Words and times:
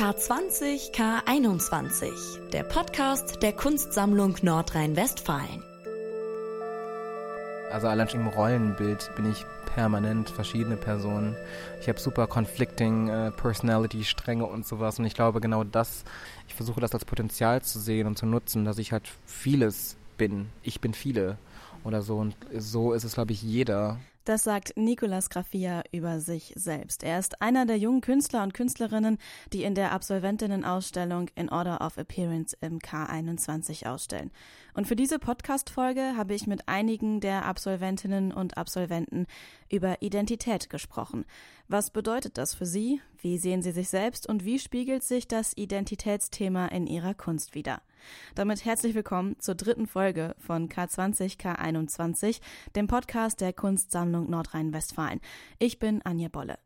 K20 0.00 0.94
K21, 0.94 2.48
der 2.54 2.62
Podcast 2.62 3.42
der 3.42 3.52
Kunstsammlung 3.52 4.34
Nordrhein-Westfalen. 4.40 5.62
Also 7.70 7.86
allein 7.86 8.08
schon 8.08 8.20
im 8.20 8.28
Rollenbild 8.28 9.10
bin 9.14 9.30
ich 9.30 9.44
permanent 9.74 10.30
verschiedene 10.30 10.78
Personen. 10.78 11.36
Ich 11.82 11.88
habe 11.90 12.00
super 12.00 12.26
conflicting 12.26 13.10
äh, 13.10 13.30
Personality-Stränge 13.30 14.46
und 14.46 14.66
sowas. 14.66 14.98
Und 14.98 15.04
ich 15.04 15.12
glaube 15.12 15.42
genau 15.42 15.64
das, 15.64 16.04
ich 16.48 16.54
versuche 16.54 16.80
das 16.80 16.94
als 16.94 17.04
Potenzial 17.04 17.60
zu 17.60 17.78
sehen 17.78 18.06
und 18.06 18.16
zu 18.16 18.24
nutzen, 18.24 18.64
dass 18.64 18.78
ich 18.78 18.92
halt 18.92 19.06
vieles 19.26 19.98
bin. 20.16 20.48
Ich 20.62 20.80
bin 20.80 20.94
viele 20.94 21.36
oder 21.84 22.00
so. 22.00 22.16
Und 22.16 22.36
so 22.56 22.94
ist 22.94 23.04
es, 23.04 23.12
glaube 23.12 23.32
ich, 23.32 23.42
jeder. 23.42 23.98
Das 24.24 24.42
sagt 24.42 24.76
Nicolas 24.76 25.30
Graffia 25.30 25.82
über 25.92 26.20
sich 26.20 26.52
selbst. 26.54 27.02
Er 27.02 27.18
ist 27.18 27.40
einer 27.40 27.64
der 27.64 27.78
jungen 27.78 28.02
Künstler 28.02 28.42
und 28.42 28.52
Künstlerinnen, 28.52 29.16
die 29.52 29.62
in 29.62 29.74
der 29.74 29.92
Absolventinnenausstellung 29.92 31.30
in 31.36 31.48
Order 31.48 31.80
of 31.80 31.96
Appearance 31.96 32.54
im 32.60 32.80
K21 32.80 33.86
ausstellen. 33.86 34.30
Und 34.74 34.86
für 34.86 34.96
diese 34.96 35.18
Podcast-Folge 35.18 36.16
habe 36.18 36.34
ich 36.34 36.46
mit 36.46 36.68
einigen 36.68 37.20
der 37.20 37.46
Absolventinnen 37.46 38.32
und 38.32 38.58
Absolventen 38.58 39.26
über 39.70 40.02
Identität 40.02 40.68
gesprochen. 40.68 41.24
Was 41.72 41.92
bedeutet 41.92 42.36
das 42.36 42.52
für 42.52 42.66
Sie? 42.66 43.00
Wie 43.20 43.38
sehen 43.38 43.62
Sie 43.62 43.70
sich 43.70 43.88
selbst 43.88 44.28
und 44.28 44.44
wie 44.44 44.58
spiegelt 44.58 45.04
sich 45.04 45.28
das 45.28 45.56
Identitätsthema 45.56 46.66
in 46.66 46.88
Ihrer 46.88 47.14
Kunst 47.14 47.54
wider? 47.54 47.80
Damit 48.34 48.64
herzlich 48.64 48.96
willkommen 48.96 49.38
zur 49.38 49.54
dritten 49.54 49.86
Folge 49.86 50.34
von 50.40 50.68
K20 50.68 51.38
K21, 51.38 52.40
dem 52.74 52.88
Podcast 52.88 53.40
der 53.40 53.52
Kunstsammlung 53.52 54.28
Nordrhein-Westfalen. 54.28 55.20
Ich 55.60 55.78
bin 55.78 56.02
Anja 56.02 56.28
Bolle. 56.28 56.58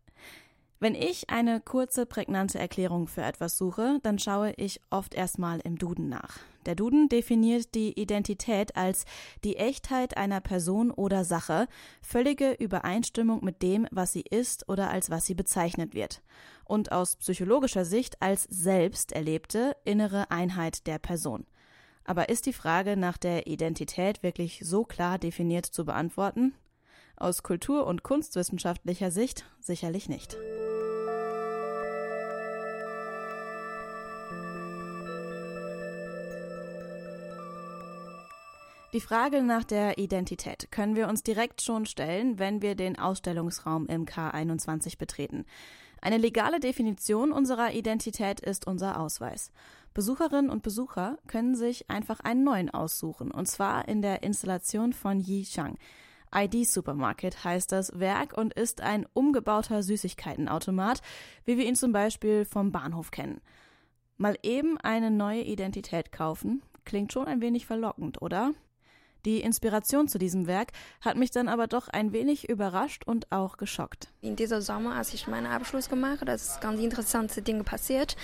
Wenn 0.81 0.95
ich 0.95 1.31
eine 1.31 1.61
kurze, 1.61 2.05
prägnante 2.05 2.59
Erklärung 2.59 3.07
für 3.07 3.23
etwas 3.23 3.57
suche, 3.57 4.01
dann 4.03 4.19
schaue 4.19 4.53
ich 4.57 4.81
oft 4.91 5.15
erstmal 5.15 5.61
im 5.61 5.79
Duden 5.79 6.09
nach. 6.09 6.39
Der 6.67 6.75
Duden 6.75 7.09
definiert 7.09 7.75
die 7.75 7.99
Identität 7.99 8.77
als 8.77 9.05
die 9.45 9.57
Echtheit 9.57 10.17
einer 10.17 10.41
Person 10.41 10.91
oder 10.91 11.25
Sache, 11.25 11.69
völlige 12.03 12.53
Übereinstimmung 12.53 13.45
mit 13.45 13.63
dem, 13.63 13.87
was 13.91 14.13
sie 14.13 14.25
ist 14.29 14.69
oder 14.69 14.91
als 14.91 15.11
was 15.11 15.27
sie 15.27 15.35
bezeichnet 15.35 15.95
wird. 15.95 16.23
Und 16.65 16.91
aus 16.93 17.17
psychologischer 17.17 17.85
Sicht 17.85 18.21
als 18.21 18.45
selbst 18.45 19.13
erlebte 19.13 19.77
innere 19.85 20.31
Einheit 20.31 20.87
der 20.87 20.99
Person. 20.99 21.47
Aber 22.05 22.29
ist 22.29 22.47
die 22.47 22.53
Frage 22.53 22.97
nach 22.97 23.17
der 23.17 23.47
Identität 23.47 24.23
wirklich 24.23 24.61
so 24.65 24.85
klar 24.85 25.19
definiert 25.19 25.67
zu 25.67 25.85
beantworten? 25.85 26.55
Aus 27.17 27.43
kultur- 27.43 27.87
und 27.87 28.03
kunstwissenschaftlicher 28.03 29.11
Sicht 29.11 29.45
sicherlich 29.61 30.09
nicht. 30.09 30.37
Die 38.95 39.01
Frage 39.01 39.43
nach 39.43 39.65
der 39.65 39.99
Identität 39.99 40.71
können 40.71 40.95
wir 40.95 41.09
uns 41.09 41.25
direkt 41.25 41.63
schon 41.63 41.85
stellen, 41.85 42.39
wenn 42.39 42.63
wir 42.63 42.77
den 42.77 42.97
Ausstellungsraum 42.97 43.89
im 43.89 44.05
K21 44.05 44.99
betreten. 44.99 45.47
Eine 46.01 46.17
legale 46.17 46.61
Definition 46.61 47.33
unserer 47.33 47.73
Identität 47.73 48.39
ist 48.39 48.69
unser 48.69 49.01
Ausweis. 49.01 49.51
Besucherinnen 49.95 50.49
und 50.49 50.63
Besucher 50.63 51.19
können 51.27 51.57
sich 51.57 51.91
einfach 51.91 52.21
einen 52.21 52.45
neuen 52.45 52.71
aussuchen, 52.71 53.33
und 53.33 53.49
zwar 53.49 53.89
in 53.89 54.01
der 54.01 54.23
Installation 54.23 54.93
von 54.93 55.19
Yi 55.19 55.45
Shang. 55.45 55.77
ID 56.33 56.65
Supermarket 56.65 57.43
heißt 57.43 57.73
das 57.73 57.99
Werk 57.99 58.39
und 58.39 58.55
ist 58.55 58.81
ein 58.81 59.07
umgebauter 59.13 59.83
Süßigkeitenautomat, 59.83 61.03
wie 61.45 61.59
wir 61.59 61.67
ihn 61.67 61.75
zum 61.75 61.91
Beispiel 61.91 62.45
vom 62.45 62.71
Bahnhof 62.71 63.11
kennen. 63.11 63.41
Mal 64.19 64.39
eben 64.45 64.79
eine 64.79 65.11
neue 65.11 65.43
Identität 65.43 66.13
kaufen, 66.13 66.63
klingt 66.85 67.13
schon 67.13 67.27
ein 67.27 67.41
wenig 67.41 67.67
verlockend, 67.67 68.23
oder? 68.23 68.53
Die 69.25 69.41
Inspiration 69.41 70.07
zu 70.07 70.19
diesem 70.19 70.47
Werk 70.47 70.73
hat 71.01 71.17
mich 71.17 71.31
dann 71.31 71.49
aber 71.49 71.67
doch 71.67 71.89
ein 71.89 72.13
wenig 72.13 72.47
überrascht 72.51 73.05
und 73.07 73.33
auch 73.33 73.57
geschockt. 73.57 74.09
In 74.21 74.37
dieser 74.37 74.61
Sommer, 74.61 74.97
als 74.97 75.15
ich 75.15 75.27
meinen 75.27 75.47
Abschluss 75.47 75.89
gemacht 75.89 76.21
habe, 76.21 76.33
ist 76.33 76.61
ganz 76.61 76.79
interessante 76.79 77.41
Dinge 77.41 77.65
passiert. 77.65 78.17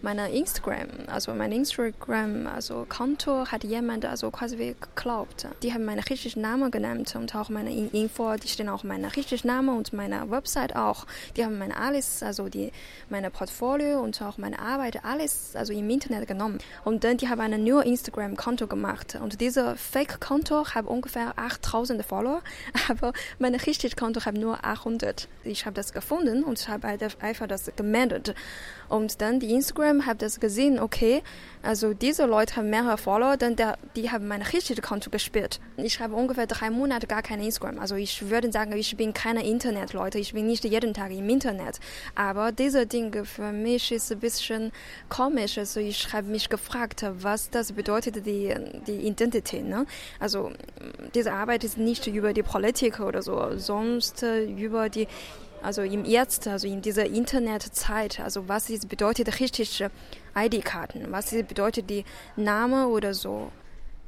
Meine 0.00 0.30
Instagram, 0.30 0.88
also 1.08 1.34
mein 1.34 1.50
Instagram, 1.50 2.46
also 2.46 2.86
Konto 2.88 3.46
hat 3.50 3.64
jemand 3.64 4.04
also 4.04 4.30
quasi 4.30 4.76
geklaut. 4.78 5.48
Die 5.62 5.72
haben 5.72 5.84
meinen 5.84 6.04
richtigen 6.04 6.40
Namen 6.40 6.70
genannt 6.70 7.16
und 7.16 7.34
auch 7.34 7.48
meine 7.48 7.74
Info, 7.74 8.36
die 8.36 8.48
stehen 8.48 8.68
auch 8.68 8.84
mein 8.84 9.04
richtiger 9.04 9.44
Name 9.48 9.72
und 9.72 9.92
meine 9.92 10.30
Website 10.30 10.76
auch. 10.76 11.04
Die 11.36 11.44
haben 11.44 11.58
meine 11.58 11.76
alles, 11.76 12.22
also 12.22 12.48
die 12.48 12.70
meine 13.10 13.30
Portfolio 13.30 14.00
und 14.00 14.22
auch 14.22 14.38
meine 14.38 14.60
Arbeit 14.60 15.04
alles 15.04 15.56
also 15.56 15.72
im 15.72 15.90
Internet 15.90 16.28
genommen. 16.28 16.58
Und 16.84 17.02
dann 17.02 17.16
die 17.16 17.28
haben 17.28 17.40
ein 17.40 17.64
neues 17.64 17.86
Instagram 17.86 18.36
Konto 18.36 18.68
gemacht 18.68 19.18
und 19.20 19.40
dieser 19.40 19.74
Fake 19.74 20.20
Konto 20.20 20.43
Konto 20.44 20.74
habe 20.74 20.90
ungefähr 20.90 21.38
8000 21.38 22.04
Follower, 22.04 22.42
aber 22.88 23.14
mein 23.38 23.54
richtiges 23.54 23.96
Konto 23.96 24.24
habe 24.26 24.38
nur 24.38 24.62
800. 24.62 25.26
Ich 25.42 25.64
habe 25.64 25.74
das 25.74 25.92
gefunden 25.92 26.44
und 26.44 26.68
habe 26.68 26.86
einfach 27.20 27.46
das 27.46 27.70
gemeldet. 27.76 28.34
Und 28.88 29.20
dann 29.22 29.40
die 29.40 29.52
Instagram 29.54 30.06
habe 30.06 30.18
das 30.18 30.40
gesehen, 30.40 30.78
okay, 30.78 31.22
also 31.62 31.94
diese 31.94 32.26
Leute 32.26 32.56
haben 32.56 32.68
mehrere 32.68 32.98
Follower, 32.98 33.38
dann 33.38 33.56
der, 33.56 33.78
die 33.96 34.10
haben 34.10 34.28
mein 34.28 34.42
richtiges 34.42 34.84
Konto 34.84 35.08
gespielt. 35.08 35.60
Ich 35.78 35.98
habe 36.00 36.14
ungefähr 36.14 36.46
drei 36.46 36.68
Monate 36.68 37.06
gar 37.06 37.22
kein 37.22 37.40
Instagram. 37.40 37.78
Also 37.78 37.96
ich 37.96 38.28
würde 38.28 38.52
sagen, 38.52 38.72
ich 38.72 38.94
bin 38.96 39.14
keine 39.14 39.46
Internetleute, 39.46 40.18
ich 40.18 40.34
bin 40.34 40.46
nicht 40.46 40.64
jeden 40.64 40.92
Tag 40.92 41.10
im 41.10 41.28
Internet. 41.28 41.80
Aber 42.14 42.52
diese 42.52 42.86
Dinge 42.86 43.24
für 43.24 43.52
mich 43.52 43.90
ist 43.92 44.12
ein 44.12 44.20
bisschen 44.20 44.72
komisch. 45.08 45.56
Also 45.56 45.80
ich 45.80 46.12
habe 46.12 46.26
mich 46.28 46.50
gefragt, 46.50 47.04
was 47.20 47.48
das 47.48 47.72
bedeutet, 47.72 48.26
die, 48.26 48.54
die 48.86 49.06
Identität. 49.06 49.64
Ne? 49.64 49.86
Also 50.20 50.33
diese 51.14 51.32
Arbeit 51.32 51.64
ist 51.64 51.78
nicht 51.78 52.06
über 52.06 52.32
die 52.32 52.42
Politik 52.42 53.00
oder 53.00 53.22
so, 53.22 53.56
sonst 53.56 54.22
über 54.22 54.88
die 54.88 55.06
also 55.64 55.80
im 55.80 56.04
Jetzt, 56.04 56.46
also 56.46 56.68
in 56.68 56.82
dieser 56.82 57.06
Internetzeit, 57.06 58.20
also 58.20 58.48
was 58.48 58.68
ist, 58.68 58.88
bedeutet 58.90 59.40
richtig 59.40 59.82
ID-Karten, 60.36 61.06
was 61.10 61.32
ist, 61.32 61.48
bedeutet 61.48 61.88
die 61.88 62.04
Name 62.36 62.88
oder 62.88 63.14
so. 63.14 63.50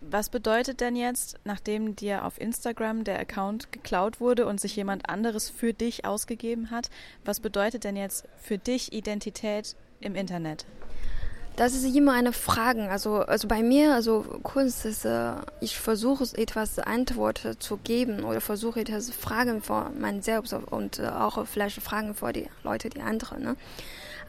Was 0.02 0.28
bedeutet 0.28 0.82
denn 0.82 0.94
jetzt, 0.94 1.38
nachdem 1.44 1.96
dir 1.96 2.26
auf 2.26 2.38
Instagram 2.38 3.04
der 3.04 3.18
Account 3.18 3.72
geklaut 3.72 4.20
wurde 4.20 4.46
und 4.46 4.60
sich 4.60 4.76
jemand 4.76 5.08
anderes 5.08 5.48
für 5.48 5.72
dich 5.72 6.04
ausgegeben 6.04 6.70
hat, 6.70 6.90
was 7.24 7.40
bedeutet 7.40 7.84
denn 7.84 7.96
jetzt 7.96 8.28
für 8.36 8.58
dich 8.58 8.92
Identität 8.92 9.74
im 10.00 10.14
Internet? 10.14 10.66
Das 11.56 11.72
ist 11.72 11.96
immer 11.96 12.12
eine 12.12 12.34
Frage. 12.34 12.90
Also, 12.90 13.20
also 13.20 13.48
bei 13.48 13.62
mir, 13.62 13.94
also 13.94 14.20
Kunst 14.42 14.84
ist, 14.84 15.06
äh, 15.06 15.32
ich 15.60 15.78
versuche 15.78 16.24
etwas 16.36 16.78
Antwort 16.78 17.56
zu 17.60 17.78
geben 17.78 18.24
oder 18.24 18.42
versuche 18.42 18.80
etwas 18.80 19.10
Fragen 19.10 19.62
vor 19.62 19.90
mein 19.98 20.20
Selbst 20.20 20.52
und 20.52 20.98
äh, 20.98 21.06
auch 21.06 21.46
vielleicht 21.46 21.80
Fragen 21.80 22.14
vor 22.14 22.34
die 22.34 22.50
Leute, 22.62 22.90
die 22.90 23.00
anderen. 23.00 23.42
Ne? 23.42 23.56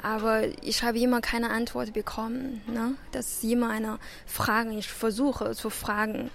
Aber 0.02 0.44
ich 0.64 0.84
habe 0.84 1.00
immer 1.00 1.20
keine 1.20 1.50
Antwort 1.50 1.92
bekommen. 1.92 2.62
Ne? 2.66 2.96
Das 3.12 3.28
ist 3.28 3.44
immer 3.44 3.72
eine 3.72 4.00
Frage. 4.26 4.72
Ich 4.72 4.88
versuche 4.88 5.54
zu 5.54 5.70
fragen, 5.70 6.32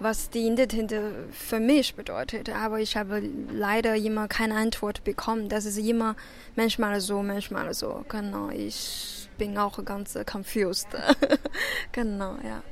was 0.00 0.30
die 0.30 0.46
Identität 0.46 0.92
für 1.30 1.60
mich 1.60 1.94
bedeutet. 1.94 2.48
Aber 2.48 2.80
ich 2.80 2.96
habe 2.96 3.22
leider 3.52 3.94
immer 3.94 4.26
keine 4.28 4.56
Antwort 4.56 5.04
bekommen. 5.04 5.48
Das 5.48 5.66
ist 5.66 5.78
immer 5.78 6.16
manchmal 6.56 7.00
so, 7.00 7.22
manchmal 7.22 7.72
so. 7.74 8.04
Genau, 8.08 8.48
ich 8.50 9.28
bin 9.38 9.56
auch 9.58 9.84
ganz 9.84 10.18
confused. 10.30 10.88
genau, 11.92 12.36
ja. 12.42 12.62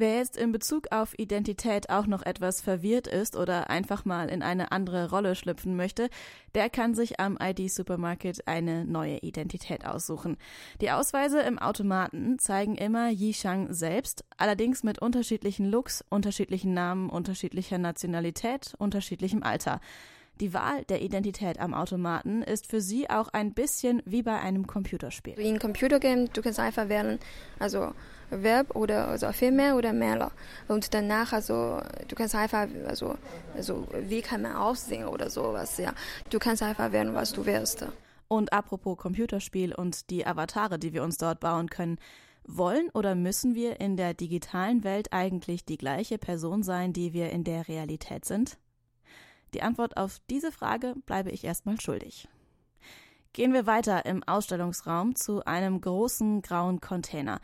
Wer 0.00 0.18
jetzt 0.18 0.36
in 0.36 0.52
Bezug 0.52 0.92
auf 0.92 1.18
Identität 1.18 1.90
auch 1.90 2.06
noch 2.06 2.22
etwas 2.24 2.60
verwirrt 2.60 3.08
ist 3.08 3.34
oder 3.34 3.68
einfach 3.68 4.04
mal 4.04 4.28
in 4.28 4.42
eine 4.42 4.70
andere 4.70 5.10
Rolle 5.10 5.34
schlüpfen 5.34 5.74
möchte, 5.74 6.08
der 6.54 6.70
kann 6.70 6.94
sich 6.94 7.18
am 7.18 7.36
ID 7.42 7.68
Supermarket 7.68 8.46
eine 8.46 8.84
neue 8.84 9.18
Identität 9.18 9.84
aussuchen. 9.84 10.36
Die 10.80 10.92
Ausweise 10.92 11.40
im 11.40 11.58
Automaten 11.58 12.38
zeigen 12.38 12.76
immer 12.76 13.10
Yishang 13.10 13.72
selbst, 13.74 14.24
allerdings 14.36 14.84
mit 14.84 15.00
unterschiedlichen 15.00 15.68
Looks, 15.68 16.04
unterschiedlichen 16.08 16.74
Namen, 16.74 17.10
unterschiedlicher 17.10 17.78
Nationalität, 17.78 18.74
unterschiedlichem 18.78 19.42
Alter. 19.42 19.80
Die 20.40 20.54
Wahl 20.54 20.84
der 20.84 21.02
Identität 21.02 21.58
am 21.58 21.74
Automaten 21.74 22.42
ist 22.42 22.68
für 22.68 22.80
sie 22.80 23.10
auch 23.10 23.30
ein 23.30 23.52
bisschen 23.52 24.00
wie 24.04 24.22
bei 24.22 24.38
einem 24.38 24.68
Computerspiel. 24.68 25.34
In 25.40 25.58
Computergame, 25.58 26.28
du 26.28 26.40
kannst 26.40 26.60
einfach 26.60 26.88
wählen, 26.88 27.18
also 27.58 27.92
Verb 28.30 28.74
oder 28.76 29.08
also 29.08 29.32
Filme 29.32 29.74
oder 29.74 29.92
Maler. 29.92 30.30
Und 30.68 30.92
danach, 30.94 31.32
also, 31.32 31.80
du 32.08 32.14
kannst 32.14 32.34
einfach, 32.34 32.66
also, 32.86 33.16
also, 33.54 33.86
wie 34.08 34.22
kann 34.22 34.42
man 34.42 34.56
aussehen 34.56 35.06
oder 35.06 35.30
sowas, 35.30 35.78
ja. 35.78 35.92
Du 36.30 36.38
kannst 36.38 36.62
einfach 36.62 36.92
wählen, 36.92 37.14
was 37.14 37.32
du 37.32 37.46
willst. 37.46 37.86
Und 38.28 38.52
apropos 38.52 38.98
Computerspiel 38.98 39.74
und 39.74 40.10
die 40.10 40.26
Avatare, 40.26 40.78
die 40.78 40.92
wir 40.92 41.02
uns 41.02 41.16
dort 41.16 41.40
bauen 41.40 41.70
können, 41.70 41.98
wollen 42.46 42.90
oder 42.90 43.14
müssen 43.14 43.54
wir 43.54 43.80
in 43.80 43.96
der 43.96 44.14
digitalen 44.14 44.84
Welt 44.84 45.12
eigentlich 45.12 45.64
die 45.64 45.78
gleiche 45.78 46.18
Person 46.18 46.62
sein, 46.62 46.92
die 46.92 47.12
wir 47.12 47.30
in 47.30 47.44
der 47.44 47.68
Realität 47.68 48.24
sind? 48.24 48.58
Die 49.54 49.62
Antwort 49.62 49.96
auf 49.96 50.18
diese 50.28 50.52
Frage 50.52 50.94
bleibe 51.06 51.30
ich 51.30 51.44
erstmal 51.44 51.80
schuldig. 51.80 52.28
gehen 53.32 53.52
wir 53.52 53.66
weiter 53.66 54.04
im 54.04 54.22
Ausstellungsraum 54.24 55.14
zu 55.14 55.44
einem 55.44 55.80
großen 55.80 56.42
grauen 56.42 56.80
Container. 56.80 57.40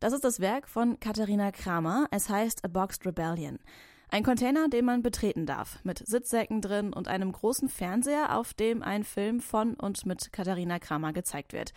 Das 0.00 0.14
ist 0.14 0.24
das 0.24 0.40
Werk 0.40 0.66
von 0.66 0.98
Katharina 0.98 1.52
Kramer. 1.52 2.06
Es 2.10 2.30
heißt 2.30 2.64
A 2.64 2.68
Boxed 2.68 3.04
Rebellion. 3.04 3.58
Ein 4.08 4.22
Container, 4.22 4.70
den 4.70 4.86
man 4.86 5.02
betreten 5.02 5.44
darf, 5.44 5.78
mit 5.84 5.98
Sitzsäcken 5.98 6.62
drin 6.62 6.94
und 6.94 7.06
einem 7.06 7.30
großen 7.30 7.68
Fernseher, 7.68 8.34
auf 8.34 8.54
dem 8.54 8.82
ein 8.82 9.04
Film 9.04 9.40
von 9.40 9.74
und 9.74 10.06
mit 10.06 10.32
Katharina 10.32 10.78
Kramer 10.78 11.12
gezeigt 11.12 11.52
wird. 11.52 11.74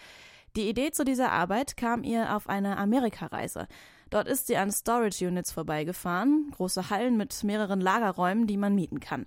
Die 0.55 0.69
Idee 0.69 0.91
zu 0.91 1.03
dieser 1.03 1.33
Arbeit 1.33 1.75
kam 1.75 2.05
ihr 2.05 2.33
auf 2.33 2.47
einer 2.47 2.77
Amerikareise. 2.77 3.67
Dort 4.09 4.29
ist 4.29 4.47
sie 4.47 4.55
an 4.55 4.71
Storage 4.71 5.27
Units 5.27 5.51
vorbeigefahren, 5.51 6.49
große 6.51 6.89
Hallen 6.89 7.17
mit 7.17 7.43
mehreren 7.43 7.81
Lagerräumen, 7.81 8.47
die 8.47 8.57
man 8.57 8.73
mieten 8.73 9.01
kann. 9.01 9.25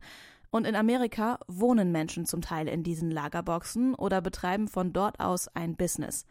Und 0.51 0.67
in 0.67 0.75
Amerika 0.75 1.39
wohnen 1.49 1.93
Menschen 1.93 2.25
zum 2.25 2.41
Teil 2.41 2.67
in 2.67 2.83
diesen 2.83 3.11
Lagerboxen 3.11 3.95
oder 3.95 4.23
betreiben 4.23 4.69
von 4.69 4.95
dort 4.95 5.21
aus 5.21 5.49
ein 5.49 5.77
Business. 5.77 6.25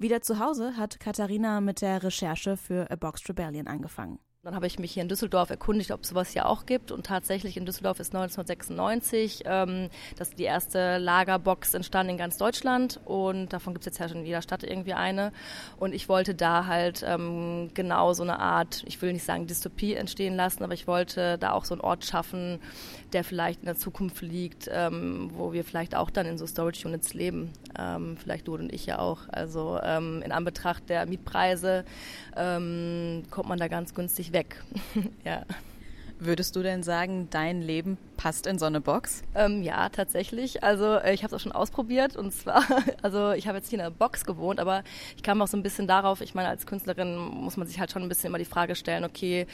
Wieder 0.00 0.20
zu 0.22 0.38
Hause 0.38 0.76
hat 0.76 1.00
Katharina 1.00 1.60
mit 1.60 1.80
der 1.80 2.04
Recherche 2.04 2.56
für 2.56 2.88
A 2.88 2.94
Boxed 2.94 3.28
Rebellion 3.28 3.66
angefangen. 3.66 4.20
Dann 4.48 4.54
habe 4.54 4.66
ich 4.66 4.78
mich 4.78 4.92
hier 4.92 5.02
in 5.02 5.10
Düsseldorf 5.10 5.50
erkundigt, 5.50 5.90
ob 5.90 6.04
es 6.04 6.08
sowas 6.08 6.30
hier 6.30 6.46
auch 6.46 6.64
gibt. 6.64 6.90
Und 6.90 7.04
tatsächlich 7.04 7.58
in 7.58 7.66
Düsseldorf 7.66 8.00
ist 8.00 8.14
1996 8.14 9.42
ähm, 9.44 9.90
das 10.16 10.30
die 10.30 10.44
erste 10.44 10.96
Lagerbox 10.96 11.74
entstanden 11.74 12.12
in 12.12 12.16
ganz 12.16 12.38
Deutschland. 12.38 12.98
Und 13.04 13.52
davon 13.52 13.74
gibt 13.74 13.82
es 13.82 13.92
jetzt 13.92 13.98
ja 13.98 14.08
schon 14.08 14.20
in 14.20 14.24
jeder 14.24 14.40
Stadt 14.40 14.62
irgendwie 14.62 14.94
eine. 14.94 15.32
Und 15.78 15.94
ich 15.94 16.08
wollte 16.08 16.34
da 16.34 16.64
halt 16.64 17.04
ähm, 17.06 17.72
genau 17.74 18.14
so 18.14 18.22
eine 18.22 18.38
Art, 18.38 18.84
ich 18.86 19.02
will 19.02 19.12
nicht 19.12 19.26
sagen 19.26 19.46
Dystopie 19.46 19.92
entstehen 19.92 20.34
lassen, 20.34 20.64
aber 20.64 20.72
ich 20.72 20.86
wollte 20.86 21.36
da 21.36 21.52
auch 21.52 21.66
so 21.66 21.74
einen 21.74 21.82
Ort 21.82 22.06
schaffen, 22.06 22.58
der 23.12 23.24
vielleicht 23.24 23.60
in 23.60 23.66
der 23.66 23.76
Zukunft 23.76 24.22
liegt, 24.22 24.70
ähm, 24.72 25.30
wo 25.34 25.52
wir 25.52 25.62
vielleicht 25.62 25.94
auch 25.94 26.08
dann 26.08 26.24
in 26.24 26.38
so 26.38 26.46
Storage 26.46 26.88
Units 26.88 27.12
leben. 27.12 27.52
Ähm, 27.78 28.16
vielleicht 28.16 28.48
du 28.48 28.54
und 28.54 28.72
ich 28.72 28.86
ja 28.86 28.98
auch. 28.98 29.28
Also 29.28 29.78
ähm, 29.82 30.22
in 30.24 30.32
Anbetracht 30.32 30.88
der 30.88 31.04
Mietpreise 31.04 31.84
ähm, 32.34 33.24
kommt 33.30 33.50
man 33.50 33.58
da 33.58 33.68
ganz 33.68 33.94
günstig 33.94 34.32
weg. 34.32 34.37
Ja. 35.24 35.44
Würdest 36.20 36.56
du 36.56 36.62
denn 36.62 36.82
sagen, 36.82 37.28
dein 37.30 37.62
Leben 37.62 37.96
passt 38.16 38.46
in 38.48 38.58
so 38.58 38.66
eine 38.66 38.80
Box? 38.80 39.22
Ähm, 39.36 39.62
ja, 39.62 39.88
tatsächlich. 39.88 40.64
Also 40.64 40.96
äh, 40.96 41.14
ich 41.14 41.22
habe 41.22 41.34
es 41.34 41.40
auch 41.40 41.42
schon 41.42 41.52
ausprobiert 41.52 42.16
und 42.16 42.32
zwar, 42.32 42.64
also 43.02 43.30
ich 43.30 43.46
habe 43.46 43.58
jetzt 43.58 43.70
hier 43.70 43.78
in 43.78 43.84
einer 43.84 43.94
Box 43.94 44.24
gewohnt, 44.24 44.58
aber 44.58 44.82
ich 45.16 45.22
kam 45.22 45.40
auch 45.40 45.46
so 45.46 45.56
ein 45.56 45.62
bisschen 45.62 45.86
darauf, 45.86 46.20
ich 46.20 46.34
meine, 46.34 46.48
als 46.48 46.66
Künstlerin 46.66 47.16
muss 47.16 47.56
man 47.56 47.68
sich 47.68 47.78
halt 47.78 47.92
schon 47.92 48.02
ein 48.02 48.08
bisschen 48.08 48.26
immer 48.26 48.38
die 48.38 48.44
Frage 48.44 48.74
stellen, 48.74 49.04
okay, 49.04 49.46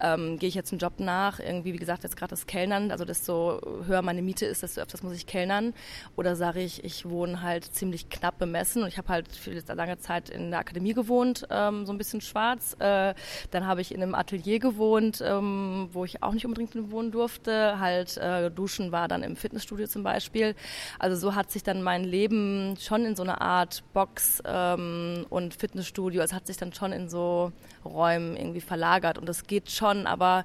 ähm, 0.00 0.38
gehe 0.38 0.48
ich 0.48 0.54
jetzt 0.54 0.72
einen 0.72 0.78
Job 0.78 0.94
nach? 0.98 1.40
Irgendwie, 1.40 1.72
wie 1.72 1.78
gesagt, 1.78 2.04
jetzt 2.04 2.16
gerade 2.16 2.30
das 2.30 2.46
Kellnern, 2.46 2.92
also 2.92 3.04
desto 3.04 3.60
höher 3.86 4.02
meine 4.02 4.22
Miete 4.22 4.46
ist, 4.46 4.62
desto 4.62 4.80
öfters 4.80 5.02
muss 5.02 5.14
ich 5.14 5.26
kellnern. 5.26 5.74
Oder 6.16 6.36
sage 6.36 6.60
ich, 6.60 6.84
ich 6.84 7.08
wohne 7.08 7.42
halt 7.42 7.64
ziemlich 7.64 8.08
knapp 8.08 8.38
bemessen 8.38 8.82
und 8.82 8.88
ich 8.88 8.98
habe 8.98 9.08
halt 9.08 9.34
für 9.34 9.52
lange 9.74 9.98
Zeit 9.98 10.30
in 10.30 10.50
der 10.50 10.60
Akademie 10.60 10.94
gewohnt, 10.94 11.46
ähm, 11.50 11.84
so 11.84 11.92
ein 11.92 11.98
bisschen 11.98 12.20
schwarz. 12.20 12.76
Äh, 12.78 13.14
dann 13.50 13.66
habe 13.66 13.80
ich 13.80 13.92
in 13.92 14.02
einem 14.02 14.14
Atelier 14.14 14.60
gewohnt, 14.60 15.20
ähm, 15.26 15.88
wo 15.92 16.04
ich 16.04 16.11
auch 16.20 16.32
nicht 16.32 16.44
unbedingt 16.44 16.74
wohnen 16.90 17.12
durfte, 17.12 17.78
halt 17.78 18.16
äh, 18.16 18.50
duschen 18.50 18.92
war 18.92 19.08
dann 19.08 19.22
im 19.22 19.36
Fitnessstudio 19.36 19.86
zum 19.86 20.02
Beispiel. 20.02 20.54
Also 20.98 21.16
so 21.16 21.34
hat 21.34 21.50
sich 21.50 21.62
dann 21.62 21.82
mein 21.82 22.04
Leben 22.04 22.76
schon 22.80 23.04
in 23.04 23.16
so 23.16 23.22
eine 23.22 23.40
Art 23.40 23.84
Box 23.92 24.42
ähm, 24.44 25.26
und 25.30 25.54
Fitnessstudio, 25.54 26.22
es 26.22 26.32
hat 26.32 26.46
sich 26.46 26.56
dann 26.56 26.72
schon 26.72 26.92
in 26.92 27.08
so 27.08 27.52
Räumen 27.84 28.36
irgendwie 28.36 28.60
verlagert 28.60 29.18
und 29.18 29.28
das 29.28 29.46
geht 29.46 29.70
schon, 29.70 30.06
aber 30.06 30.44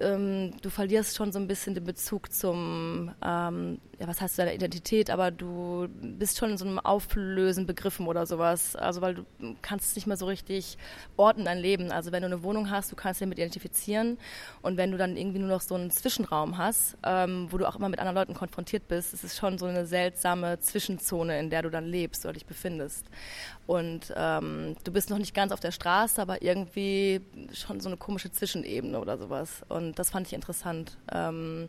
ähm, 0.00 0.52
du 0.62 0.70
verlierst 0.70 1.16
schon 1.16 1.32
so 1.32 1.38
ein 1.38 1.46
bisschen 1.46 1.74
den 1.74 1.84
Bezug 1.84 2.32
zum, 2.32 3.12
ähm, 3.24 3.78
ja, 3.98 4.06
was 4.08 4.20
heißt 4.20 4.38
deiner 4.38 4.54
Identität, 4.54 5.10
aber 5.10 5.30
du 5.30 5.88
bist 6.00 6.38
schon 6.38 6.50
in 6.50 6.58
so 6.58 6.64
einem 6.64 6.78
Auflösen 6.78 7.66
begriffen 7.66 8.06
oder 8.06 8.26
sowas. 8.26 8.76
Also 8.76 9.00
weil 9.00 9.14
du 9.14 9.24
kannst 9.62 9.88
es 9.88 9.96
nicht 9.96 10.06
mehr 10.06 10.16
so 10.16 10.26
richtig 10.26 10.78
orten, 11.16 11.44
dein 11.44 11.58
Leben. 11.58 11.92
Also 11.92 12.12
wenn 12.12 12.22
du 12.22 12.26
eine 12.26 12.42
Wohnung 12.42 12.70
hast, 12.70 12.90
du 12.90 12.96
kannst 12.96 13.20
dich 13.20 13.26
damit 13.26 13.38
identifizieren 13.38 14.18
und 14.62 14.76
wenn 14.76 14.90
du 14.90 14.98
dann 14.98 15.16
irgendwie 15.16 15.38
nur 15.38 15.48
noch 15.48 15.60
so 15.60 15.74
einen 15.74 15.90
Zwischenraum 15.90 16.58
hast, 16.58 16.96
ähm, 17.04 17.48
wo 17.50 17.58
du 17.58 17.68
auch 17.68 17.76
immer 17.76 17.88
mit 17.88 18.00
anderen 18.00 18.16
Leuten 18.16 18.34
konfrontiert 18.34 18.88
bist, 18.88 19.14
ist 19.14 19.24
es 19.24 19.36
schon 19.36 19.58
so 19.58 19.66
eine 19.66 19.86
seltsame 19.86 20.58
Zwischenzone, 20.60 21.38
in 21.38 21.50
der 21.50 21.62
du 21.62 21.70
dann 21.70 21.86
lebst 21.86 22.24
oder 22.24 22.34
dich 22.34 22.46
befindest. 22.46 23.06
Und 23.66 24.12
ähm, 24.16 24.76
du 24.84 24.92
bist 24.92 25.10
noch 25.10 25.18
nicht 25.18 25.34
ganz 25.34 25.52
auf 25.52 25.60
der 25.60 25.70
Straße, 25.70 26.20
aber 26.20 26.42
irgendwie 26.42 27.20
schon 27.52 27.80
so 27.80 27.88
eine 27.88 27.96
komische 27.96 28.30
Zwischenebene 28.30 28.98
oder 29.00 29.16
sowas. 29.16 29.62
Und 29.68 29.83
das 29.92 30.10
fand 30.10 30.26
ich 30.26 30.32
interessant. 30.32 30.98
Ähm, 31.12 31.68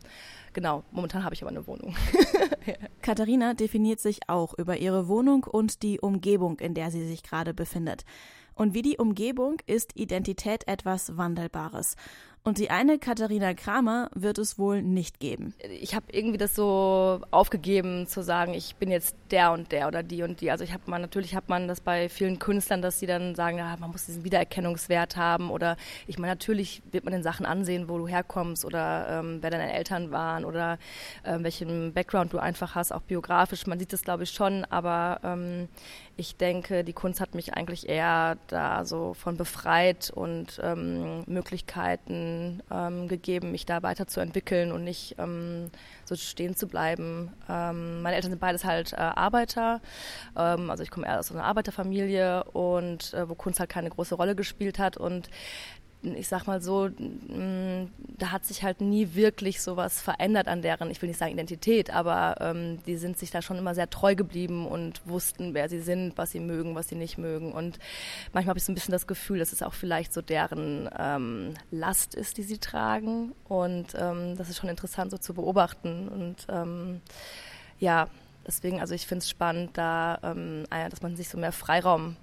genau, 0.52 0.84
momentan 0.90 1.24
habe 1.24 1.34
ich 1.34 1.42
aber 1.42 1.50
eine 1.50 1.66
Wohnung. 1.66 1.94
Katharina 3.02 3.54
definiert 3.54 4.00
sich 4.00 4.28
auch 4.28 4.54
über 4.58 4.78
ihre 4.78 5.08
Wohnung 5.08 5.44
und 5.44 5.82
die 5.82 6.00
Umgebung, 6.00 6.58
in 6.58 6.74
der 6.74 6.90
sie 6.90 7.06
sich 7.06 7.22
gerade 7.22 7.54
befindet. 7.54 8.04
Und 8.54 8.72
wie 8.72 8.82
die 8.82 8.96
Umgebung 8.96 9.58
ist 9.66 9.96
Identität 9.96 10.66
etwas 10.66 11.16
Wandelbares. 11.16 11.96
Und 12.46 12.58
die 12.58 12.70
eine 12.70 13.00
Katharina 13.00 13.54
Kramer 13.54 14.08
wird 14.14 14.38
es 14.38 14.56
wohl 14.56 14.80
nicht 14.80 15.18
geben. 15.18 15.52
Ich 15.80 15.96
habe 15.96 16.06
irgendwie 16.12 16.38
das 16.38 16.54
so 16.54 17.20
aufgegeben 17.32 18.06
zu 18.06 18.22
sagen, 18.22 18.54
ich 18.54 18.76
bin 18.76 18.88
jetzt 18.88 19.16
der 19.32 19.50
und 19.50 19.72
der 19.72 19.88
oder 19.88 20.04
die 20.04 20.22
und 20.22 20.40
die. 20.40 20.52
Also 20.52 20.62
ich 20.62 20.72
habe 20.72 20.84
man 20.86 21.00
natürlich 21.00 21.34
hat 21.34 21.48
man 21.48 21.66
das 21.66 21.80
bei 21.80 22.08
vielen 22.08 22.38
Künstlern, 22.38 22.82
dass 22.82 23.00
sie 23.00 23.06
dann 23.06 23.34
sagen, 23.34 23.58
ja, 23.58 23.76
man 23.80 23.90
muss 23.90 24.06
diesen 24.06 24.22
Wiedererkennungswert 24.22 25.16
haben 25.16 25.50
oder 25.50 25.76
ich 26.06 26.20
meine 26.20 26.30
natürlich 26.34 26.82
wird 26.92 27.02
man 27.02 27.12
den 27.12 27.24
Sachen 27.24 27.46
ansehen, 27.46 27.88
wo 27.88 27.98
du 27.98 28.06
herkommst 28.06 28.64
oder 28.64 29.08
ähm, 29.10 29.38
wer 29.40 29.50
deine 29.50 29.72
Eltern 29.72 30.12
waren 30.12 30.44
oder 30.44 30.78
ähm, 31.24 31.42
welchen 31.42 31.94
Background 31.94 32.32
du 32.32 32.38
einfach 32.38 32.76
hast, 32.76 32.92
auch 32.92 33.02
biografisch. 33.02 33.66
Man 33.66 33.80
sieht 33.80 33.92
das 33.92 34.02
glaube 34.02 34.22
ich 34.22 34.30
schon, 34.30 34.64
aber 34.66 35.18
ähm, 35.24 35.66
ich 36.16 36.36
denke, 36.36 36.84
die 36.84 36.92
Kunst 36.92 37.20
hat 37.20 37.34
mich 37.34 37.54
eigentlich 37.54 37.88
eher 37.88 38.38
da 38.46 38.84
so 38.84 39.14
von 39.14 39.36
befreit 39.36 40.10
und 40.14 40.60
ähm, 40.62 41.24
Ähm, 42.70 43.08
gegeben, 43.08 43.52
mich 43.52 43.66
da 43.66 43.82
weiterzuentwickeln 43.82 44.72
und 44.72 44.84
nicht 44.84 45.16
ähm, 45.18 45.70
so 46.04 46.16
stehen 46.16 46.56
zu 46.56 46.66
bleiben. 46.66 47.32
Ähm, 47.48 48.02
meine 48.02 48.16
Eltern 48.16 48.30
sind 48.30 48.40
beides 48.40 48.64
halt 48.64 48.92
äh, 48.92 48.96
Arbeiter, 48.96 49.80
ähm, 50.36 50.70
also 50.70 50.82
ich 50.82 50.90
komme 50.90 51.06
eher 51.06 51.18
aus 51.18 51.30
einer 51.30 51.44
Arbeiterfamilie 51.44 52.44
und 52.44 53.14
äh, 53.14 53.28
wo 53.28 53.34
Kunst 53.34 53.60
halt 53.60 53.70
keine 53.70 53.90
große 53.90 54.14
Rolle 54.14 54.34
gespielt 54.34 54.78
hat 54.78 54.96
und 54.96 55.28
ich 56.02 56.28
sag 56.28 56.46
mal 56.46 56.60
so, 56.60 56.88
mm, 56.88 57.90
da 58.18 58.30
hat 58.30 58.44
sich 58.44 58.62
halt 58.62 58.80
nie 58.80 59.14
wirklich 59.14 59.60
sowas 59.60 60.00
verändert 60.00 60.48
an 60.48 60.62
deren, 60.62 60.90
ich 60.90 61.00
will 61.02 61.08
nicht 61.08 61.18
sagen 61.18 61.32
Identität, 61.32 61.90
aber 61.90 62.36
ähm, 62.40 62.78
die 62.86 62.96
sind 62.96 63.18
sich 63.18 63.30
da 63.30 63.42
schon 63.42 63.56
immer 63.56 63.74
sehr 63.74 63.90
treu 63.90 64.14
geblieben 64.14 64.66
und 64.66 65.06
wussten, 65.06 65.54
wer 65.54 65.68
sie 65.68 65.80
sind, 65.80 66.16
was 66.16 66.30
sie 66.30 66.40
mögen, 66.40 66.74
was 66.74 66.88
sie 66.88 66.94
nicht 66.94 67.18
mögen. 67.18 67.52
Und 67.52 67.78
manchmal 68.32 68.50
habe 68.50 68.58
ich 68.58 68.64
so 68.64 68.72
ein 68.72 68.74
bisschen 68.74 68.92
das 68.92 69.06
Gefühl, 69.06 69.38
dass 69.38 69.52
es 69.52 69.62
auch 69.62 69.74
vielleicht 69.74 70.12
so 70.12 70.22
deren 70.22 70.88
ähm, 70.98 71.54
Last 71.70 72.14
ist, 72.14 72.38
die 72.38 72.42
sie 72.42 72.58
tragen. 72.58 73.32
Und 73.48 73.94
ähm, 73.98 74.36
das 74.36 74.48
ist 74.48 74.58
schon 74.58 74.70
interessant 74.70 75.10
so 75.10 75.18
zu 75.18 75.34
beobachten. 75.34 76.08
Und 76.08 76.46
ähm, 76.48 77.00
ja, 77.78 78.08
deswegen, 78.46 78.80
also 78.80 78.94
ich 78.94 79.06
finde 79.06 79.22
es 79.22 79.30
spannend, 79.30 79.70
da, 79.74 80.18
ähm, 80.22 80.64
dass 80.70 81.02
man 81.02 81.16
sich 81.16 81.28
so 81.28 81.38
mehr 81.38 81.52
Freiraum 81.52 82.16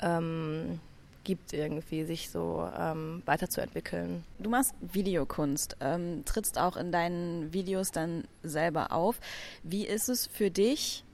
ähm, 0.00 0.80
gibt, 1.28 1.52
irgendwie 1.52 2.04
sich 2.04 2.30
so 2.30 2.66
ähm, 2.74 3.22
weiterzuentwickeln. 3.26 4.24
Du 4.38 4.48
machst 4.48 4.72
Videokunst, 4.80 5.76
ähm, 5.80 6.24
trittst 6.24 6.58
auch 6.58 6.78
in 6.78 6.90
deinen 6.90 7.52
Videos 7.52 7.90
dann 7.90 8.24
selber 8.42 8.92
auf. 8.92 9.20
Wie 9.62 9.86
ist 9.86 10.08
es 10.08 10.26
für 10.26 10.50
dich, 10.50 11.04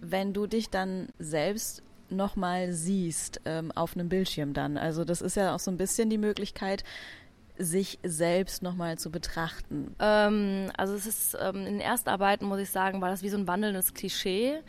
wenn 0.00 0.32
du 0.32 0.46
dich 0.46 0.70
dann 0.70 1.08
selbst 1.18 1.82
nochmal 2.08 2.72
siehst 2.72 3.42
ähm, 3.44 3.70
auf 3.72 3.94
einem 3.94 4.08
Bildschirm 4.08 4.54
dann? 4.54 4.78
Also 4.78 5.04
das 5.04 5.20
ist 5.20 5.36
ja 5.36 5.54
auch 5.54 5.60
so 5.60 5.70
ein 5.70 5.76
bisschen 5.76 6.08
die 6.08 6.16
Möglichkeit, 6.16 6.82
sich 7.58 7.98
selbst 8.02 8.62
nochmal 8.62 8.96
zu 8.96 9.10
betrachten? 9.10 9.94
Ähm, 9.98 10.70
also 10.78 10.94
es 10.94 11.04
ist 11.04 11.36
ähm, 11.38 11.66
in 11.66 11.74
den 11.74 11.80
Erstarbeiten, 11.80 12.48
muss 12.48 12.60
ich 12.60 12.70
sagen, 12.70 13.02
war 13.02 13.10
das 13.10 13.22
wie 13.22 13.28
so 13.28 13.36
ein 13.36 13.46
wandelndes 13.46 13.92
Klischee 13.92 14.60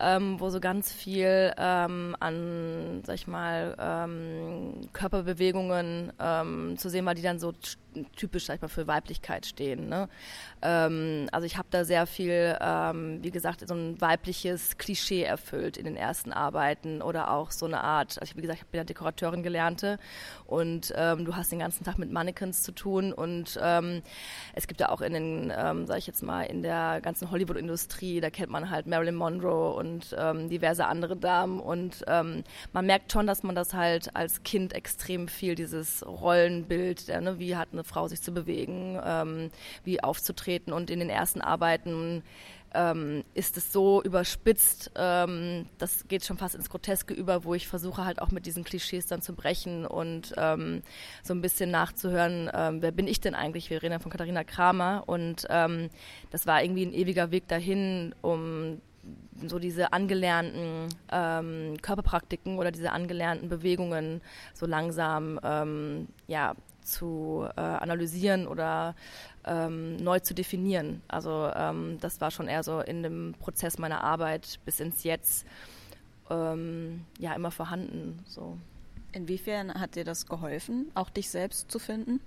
ähm, 0.00 0.40
wo 0.40 0.50
so 0.50 0.60
ganz 0.60 0.92
viel 0.92 1.52
ähm, 1.56 2.16
an, 2.20 3.02
sag 3.04 3.14
ich 3.14 3.26
mal, 3.26 3.76
ähm, 3.78 4.88
Körperbewegungen 4.92 6.12
ähm, 6.18 6.76
zu 6.78 6.88
sehen 6.88 7.04
war, 7.06 7.14
die 7.14 7.22
dann 7.22 7.38
so 7.38 7.52
typisch, 8.16 8.46
sag 8.46 8.56
ich 8.56 8.62
mal, 8.62 8.68
für 8.68 8.86
Weiblichkeit 8.86 9.46
stehen. 9.46 9.88
Ne? 9.88 10.08
Ähm, 10.62 11.28
also 11.32 11.46
ich 11.46 11.56
habe 11.56 11.68
da 11.70 11.84
sehr 11.84 12.06
viel, 12.06 12.56
ähm, 12.60 13.18
wie 13.22 13.30
gesagt, 13.30 13.66
so 13.66 13.74
ein 13.74 14.00
weibliches 14.00 14.78
Klischee 14.78 15.22
erfüllt 15.22 15.76
in 15.76 15.84
den 15.84 15.96
ersten 15.96 16.32
Arbeiten 16.32 17.02
oder 17.02 17.30
auch 17.30 17.50
so 17.50 17.66
eine 17.66 17.82
Art, 17.82 18.20
also 18.20 18.36
wie 18.36 18.42
gesagt, 18.42 18.60
ich 18.60 18.66
bin 18.66 18.78
ja 18.78 18.84
Dekorateurin 18.84 19.42
gelernte 19.42 19.98
und 20.46 20.92
ähm, 20.96 21.24
du 21.24 21.36
hast 21.36 21.52
den 21.52 21.58
ganzen 21.58 21.84
Tag 21.84 21.98
mit 21.98 22.10
Mannequins 22.10 22.62
zu 22.62 22.72
tun 22.72 23.12
und 23.12 23.58
ähm, 23.62 24.02
es 24.54 24.66
gibt 24.66 24.80
ja 24.80 24.90
auch 24.90 25.00
in 25.00 25.12
den, 25.12 25.52
ähm, 25.56 25.86
sag 25.86 25.98
ich 25.98 26.06
jetzt 26.06 26.22
mal, 26.22 26.42
in 26.42 26.62
der 26.62 27.00
ganzen 27.00 27.30
Hollywood-Industrie, 27.30 28.20
da 28.20 28.30
kennt 28.30 28.50
man 28.50 28.70
halt 28.70 28.86
Marilyn 28.86 29.14
Monroe 29.14 29.74
und 29.74 30.14
ähm, 30.18 30.48
diverse 30.48 30.86
andere 30.86 31.16
Damen 31.16 31.60
und 31.60 32.04
ähm, 32.06 32.44
man 32.72 32.86
merkt 32.86 33.12
schon, 33.12 33.26
dass 33.26 33.42
man 33.42 33.54
das 33.54 33.74
halt 33.74 34.14
als 34.14 34.42
Kind 34.42 34.72
extrem 34.74 35.28
viel, 35.28 35.54
dieses 35.54 36.06
Rollenbild, 36.06 37.08
der, 37.08 37.20
ne, 37.20 37.38
wie 37.38 37.56
hat 37.56 37.68
eine 37.72 37.79
Frau 37.84 38.08
sich 38.08 38.22
zu 38.22 38.32
bewegen, 38.32 38.98
ähm, 39.04 39.50
wie 39.84 40.02
aufzutreten 40.02 40.72
und 40.72 40.90
in 40.90 40.98
den 41.00 41.10
ersten 41.10 41.40
Arbeiten 41.40 42.22
ähm, 42.74 43.24
ist 43.34 43.56
es 43.56 43.72
so 43.72 44.02
überspitzt, 44.02 44.92
ähm, 44.96 45.66
das 45.78 46.06
geht 46.08 46.24
schon 46.24 46.38
fast 46.38 46.54
ins 46.54 46.70
Groteske 46.70 47.14
über, 47.14 47.44
wo 47.44 47.54
ich 47.54 47.66
versuche 47.66 48.04
halt 48.04 48.22
auch 48.22 48.30
mit 48.30 48.46
diesen 48.46 48.64
Klischees 48.64 49.06
dann 49.06 49.22
zu 49.22 49.34
brechen 49.34 49.86
und 49.86 50.34
ähm, 50.36 50.82
so 51.22 51.34
ein 51.34 51.40
bisschen 51.40 51.70
nachzuhören, 51.70 52.50
ähm, 52.54 52.82
wer 52.82 52.92
bin 52.92 53.08
ich 53.08 53.20
denn 53.20 53.34
eigentlich? 53.34 53.70
Wir 53.70 53.82
reden 53.82 53.92
ja 53.92 53.98
von 53.98 54.10
Katharina 54.10 54.44
Kramer 54.44 55.04
und 55.06 55.46
ähm, 55.50 55.90
das 56.30 56.46
war 56.46 56.62
irgendwie 56.62 56.86
ein 56.86 56.92
ewiger 56.92 57.30
Weg 57.30 57.48
dahin, 57.48 58.14
um 58.22 58.80
so 59.46 59.58
diese 59.58 59.92
angelernten 59.94 60.88
ähm, 61.10 61.76
Körperpraktiken 61.80 62.58
oder 62.58 62.70
diese 62.70 62.92
angelernten 62.92 63.48
Bewegungen 63.48 64.20
so 64.52 64.66
langsam 64.66 65.40
ja, 66.26 66.54
zu 66.82 67.46
äh, 67.56 67.60
analysieren 67.60 68.46
oder 68.46 68.94
ähm, 69.44 69.96
neu 69.96 70.20
zu 70.20 70.34
definieren. 70.34 71.02
Also 71.08 71.50
ähm, 71.54 71.98
das 72.00 72.20
war 72.20 72.30
schon 72.30 72.48
eher 72.48 72.62
so 72.62 72.80
in 72.80 73.02
dem 73.02 73.34
Prozess 73.38 73.78
meiner 73.78 74.04
Arbeit 74.04 74.60
bis 74.64 74.80
ins 74.80 75.04
Jetzt 75.04 75.46
ähm, 76.30 77.04
ja 77.18 77.34
immer 77.34 77.50
vorhanden. 77.50 78.22
So. 78.26 78.58
Inwiefern 79.12 79.74
hat 79.74 79.96
dir 79.96 80.04
das 80.04 80.26
geholfen, 80.26 80.90
auch 80.94 81.10
dich 81.10 81.30
selbst 81.30 81.70
zu 81.70 81.78
finden? 81.78 82.20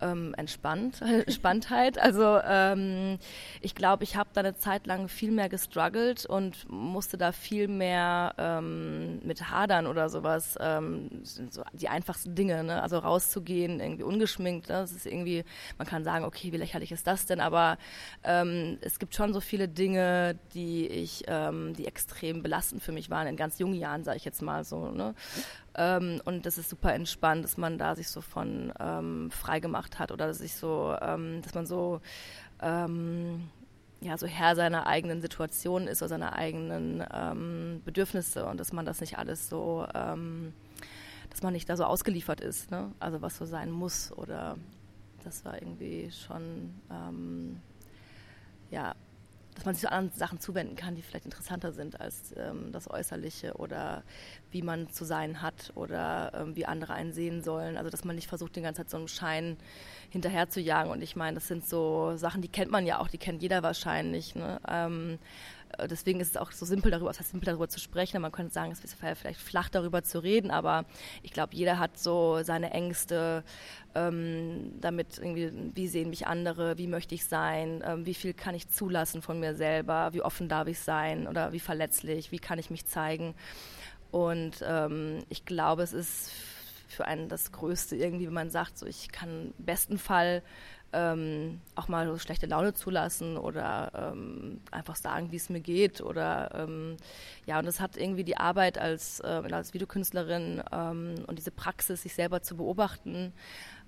ähm, 0.00 0.34
entspannt, 0.36 1.00
Entspanntheit. 1.26 1.98
Also 1.98 2.38
ähm, 2.44 3.18
ich 3.60 3.74
glaube, 3.74 4.04
ich 4.04 4.16
habe 4.16 4.30
da 4.32 4.40
eine 4.40 4.56
Zeit 4.56 4.86
lang 4.86 5.08
viel 5.08 5.30
mehr 5.30 5.48
gestruggelt 5.48 6.26
und 6.26 6.68
musste 6.68 7.16
da 7.16 7.32
viel 7.32 7.68
mehr 7.68 8.34
ähm, 8.38 9.20
mit 9.24 9.50
hadern 9.50 9.86
oder 9.86 10.08
sowas. 10.08 10.56
Ähm, 10.60 11.22
so 11.22 11.62
die 11.72 11.88
einfachsten 11.88 12.34
Dinge, 12.34 12.64
ne? 12.64 12.82
also 12.82 12.98
rauszugehen, 12.98 13.80
irgendwie 13.80 14.02
ungeschminkt. 14.02 14.68
Ne? 14.68 14.76
Das 14.76 14.92
ist 14.92 15.06
irgendwie, 15.06 15.44
man 15.78 15.86
kann 15.86 16.04
sagen, 16.04 16.24
okay, 16.24 16.52
wie 16.52 16.58
lächerlich 16.58 16.92
ist 16.92 17.06
das 17.06 17.26
denn? 17.26 17.40
Aber 17.40 17.78
ähm, 18.22 18.78
es 18.80 18.98
gibt 18.98 19.14
schon 19.14 19.32
so 19.32 19.40
viele 19.40 19.68
Dinge, 19.68 20.38
die 20.52 20.86
ich, 20.86 21.24
ähm, 21.28 21.74
die 21.74 21.86
extrem 21.86 22.42
belastend 22.42 22.82
für 22.82 22.92
mich 22.92 23.10
waren 23.10 23.26
in 23.26 23.36
ganz 23.36 23.58
jungen 23.58 23.74
Jahren, 23.74 24.04
sage 24.04 24.16
ich 24.16 24.24
jetzt 24.24 24.42
mal 24.42 24.64
so. 24.64 24.90
Ne? 24.90 25.14
Ähm, 25.76 26.20
und 26.24 26.46
das 26.46 26.58
ist 26.58 26.70
super 26.70 26.94
entspannt, 26.94 27.44
dass 27.44 27.56
man 27.56 27.78
da 27.78 27.96
sich 27.96 28.08
so 28.08 28.20
von 28.20 28.72
ähm, 28.78 29.30
frei 29.30 29.60
gemacht 29.60 29.98
hat 29.98 30.12
oder 30.12 30.26
dass 30.26 30.38
sich 30.38 30.54
so, 30.54 30.96
ähm, 31.00 31.42
dass 31.42 31.54
man 31.54 31.66
so 31.66 32.00
ähm, 32.60 33.48
ja, 34.00 34.18
so 34.18 34.26
Herr 34.26 34.54
seiner 34.54 34.86
eigenen 34.86 35.20
Situation 35.20 35.86
ist 35.86 36.02
oder 36.02 36.10
seiner 36.10 36.34
eigenen 36.34 37.04
ähm, 37.12 37.80
Bedürfnisse 37.84 38.46
und 38.46 38.60
dass 38.60 38.72
man 38.72 38.84
das 38.84 39.00
nicht 39.00 39.18
alles 39.18 39.48
so, 39.48 39.86
ähm, 39.94 40.52
dass 41.30 41.42
man 41.42 41.54
nicht 41.54 41.68
da 41.68 41.76
so 41.76 41.84
ausgeliefert 41.84 42.40
ist, 42.40 42.70
ne? 42.70 42.92
also 43.00 43.22
was 43.22 43.36
so 43.36 43.44
sein 43.44 43.70
muss 43.70 44.12
oder 44.12 44.56
das 45.24 45.44
war 45.46 45.54
irgendwie 45.54 46.10
schon, 46.10 46.74
ja, 48.70 48.94
dass 49.54 49.64
man 49.64 49.74
sich 49.74 49.82
zu 49.82 49.92
anderen 49.92 50.18
Sachen 50.18 50.40
zuwenden 50.40 50.76
kann, 50.76 50.96
die 50.96 51.02
vielleicht 51.02 51.24
interessanter 51.24 51.72
sind 51.72 52.00
als 52.00 52.34
ähm, 52.36 52.72
das 52.72 52.90
Äußerliche 52.90 53.54
oder 53.54 54.02
wie 54.50 54.62
man 54.62 54.90
zu 54.90 55.04
sein 55.04 55.42
hat 55.42 55.72
oder 55.74 56.32
ähm, 56.34 56.56
wie 56.56 56.66
andere 56.66 56.94
einen 56.94 57.12
sehen 57.12 57.42
sollen. 57.42 57.76
Also 57.76 57.90
dass 57.90 58.04
man 58.04 58.16
nicht 58.16 58.28
versucht, 58.28 58.56
die 58.56 58.62
ganze 58.62 58.82
Zeit 58.82 58.90
so 58.90 58.96
einen 58.96 59.08
Schein 59.08 59.56
hinterher 60.10 60.48
zu 60.48 60.60
jagen. 60.60 60.90
Und 60.90 61.02
ich 61.02 61.16
meine, 61.16 61.36
das 61.36 61.48
sind 61.48 61.66
so 61.68 62.16
Sachen, 62.16 62.42
die 62.42 62.48
kennt 62.48 62.70
man 62.70 62.86
ja 62.86 62.98
auch, 62.98 63.08
die 63.08 63.18
kennt 63.18 63.42
jeder 63.42 63.62
wahrscheinlich. 63.62 64.34
Ne? 64.34 64.60
Ähm, 64.68 65.18
äh, 65.63 65.63
deswegen 65.88 66.20
ist 66.20 66.30
es 66.30 66.36
auch 66.36 66.52
so 66.52 66.66
simpel 66.66 66.90
darüber, 66.90 67.10
es 67.10 67.18
heißt 67.18 67.30
simpel 67.30 67.46
darüber 67.46 67.68
zu 67.68 67.80
sprechen. 67.80 68.20
Man 68.20 68.32
könnte 68.32 68.52
sagen, 68.52 68.72
es 68.72 68.82
ist 68.84 68.94
vielleicht 68.94 69.40
flach 69.40 69.68
darüber 69.68 70.02
zu 70.02 70.22
reden, 70.22 70.50
aber 70.50 70.84
ich 71.22 71.32
glaube, 71.32 71.54
jeder 71.54 71.78
hat 71.78 71.98
so 71.98 72.42
seine 72.42 72.70
Ängste 72.70 73.44
ähm, 73.94 74.72
damit 74.80 75.18
irgendwie, 75.18 75.52
wie 75.74 75.88
sehen 75.88 76.10
mich 76.10 76.26
andere, 76.26 76.78
wie 76.78 76.86
möchte 76.86 77.14
ich 77.14 77.26
sein, 77.26 77.82
ähm, 77.86 78.06
wie 78.06 78.14
viel 78.14 78.34
kann 78.34 78.54
ich 78.54 78.68
zulassen 78.68 79.22
von 79.22 79.40
mir 79.40 79.54
selber, 79.54 80.12
wie 80.12 80.22
offen 80.22 80.48
darf 80.48 80.68
ich 80.68 80.80
sein 80.80 81.26
oder 81.26 81.52
wie 81.52 81.60
verletzlich, 81.60 82.32
wie 82.32 82.38
kann 82.38 82.58
ich 82.58 82.70
mich 82.70 82.86
zeigen. 82.86 83.34
Und 84.10 84.64
ähm, 84.66 85.24
ich 85.28 85.44
glaube, 85.44 85.82
es 85.82 85.92
ist 85.92 86.30
für 86.88 87.06
einen 87.06 87.28
das 87.28 87.52
Größte 87.52 87.96
irgendwie, 87.96 88.26
wenn 88.26 88.34
man 88.34 88.50
sagt, 88.50 88.78
so 88.78 88.86
ich 88.86 89.10
kann 89.10 89.52
im 89.58 89.64
besten 89.64 89.98
Fall 89.98 90.42
ähm, 90.94 91.60
auch 91.74 91.88
mal 91.88 92.06
so 92.06 92.18
schlechte 92.18 92.46
Laune 92.46 92.72
zulassen 92.72 93.36
oder 93.36 94.12
ähm, 94.12 94.60
einfach 94.70 94.96
sagen, 94.96 95.32
wie 95.32 95.36
es 95.36 95.50
mir 95.50 95.60
geht. 95.60 96.00
Oder 96.00 96.50
ähm, 96.54 96.96
ja, 97.46 97.58
und 97.58 97.66
das 97.66 97.80
hat 97.80 97.96
irgendwie 97.96 98.24
die 98.24 98.36
Arbeit 98.36 98.78
als, 98.78 99.20
äh, 99.20 99.42
als 99.50 99.74
Videokünstlerin 99.74 100.62
ähm, 100.72 101.14
und 101.26 101.38
diese 101.38 101.50
Praxis, 101.50 102.02
sich 102.02 102.14
selber 102.14 102.42
zu 102.42 102.56
beobachten, 102.56 103.32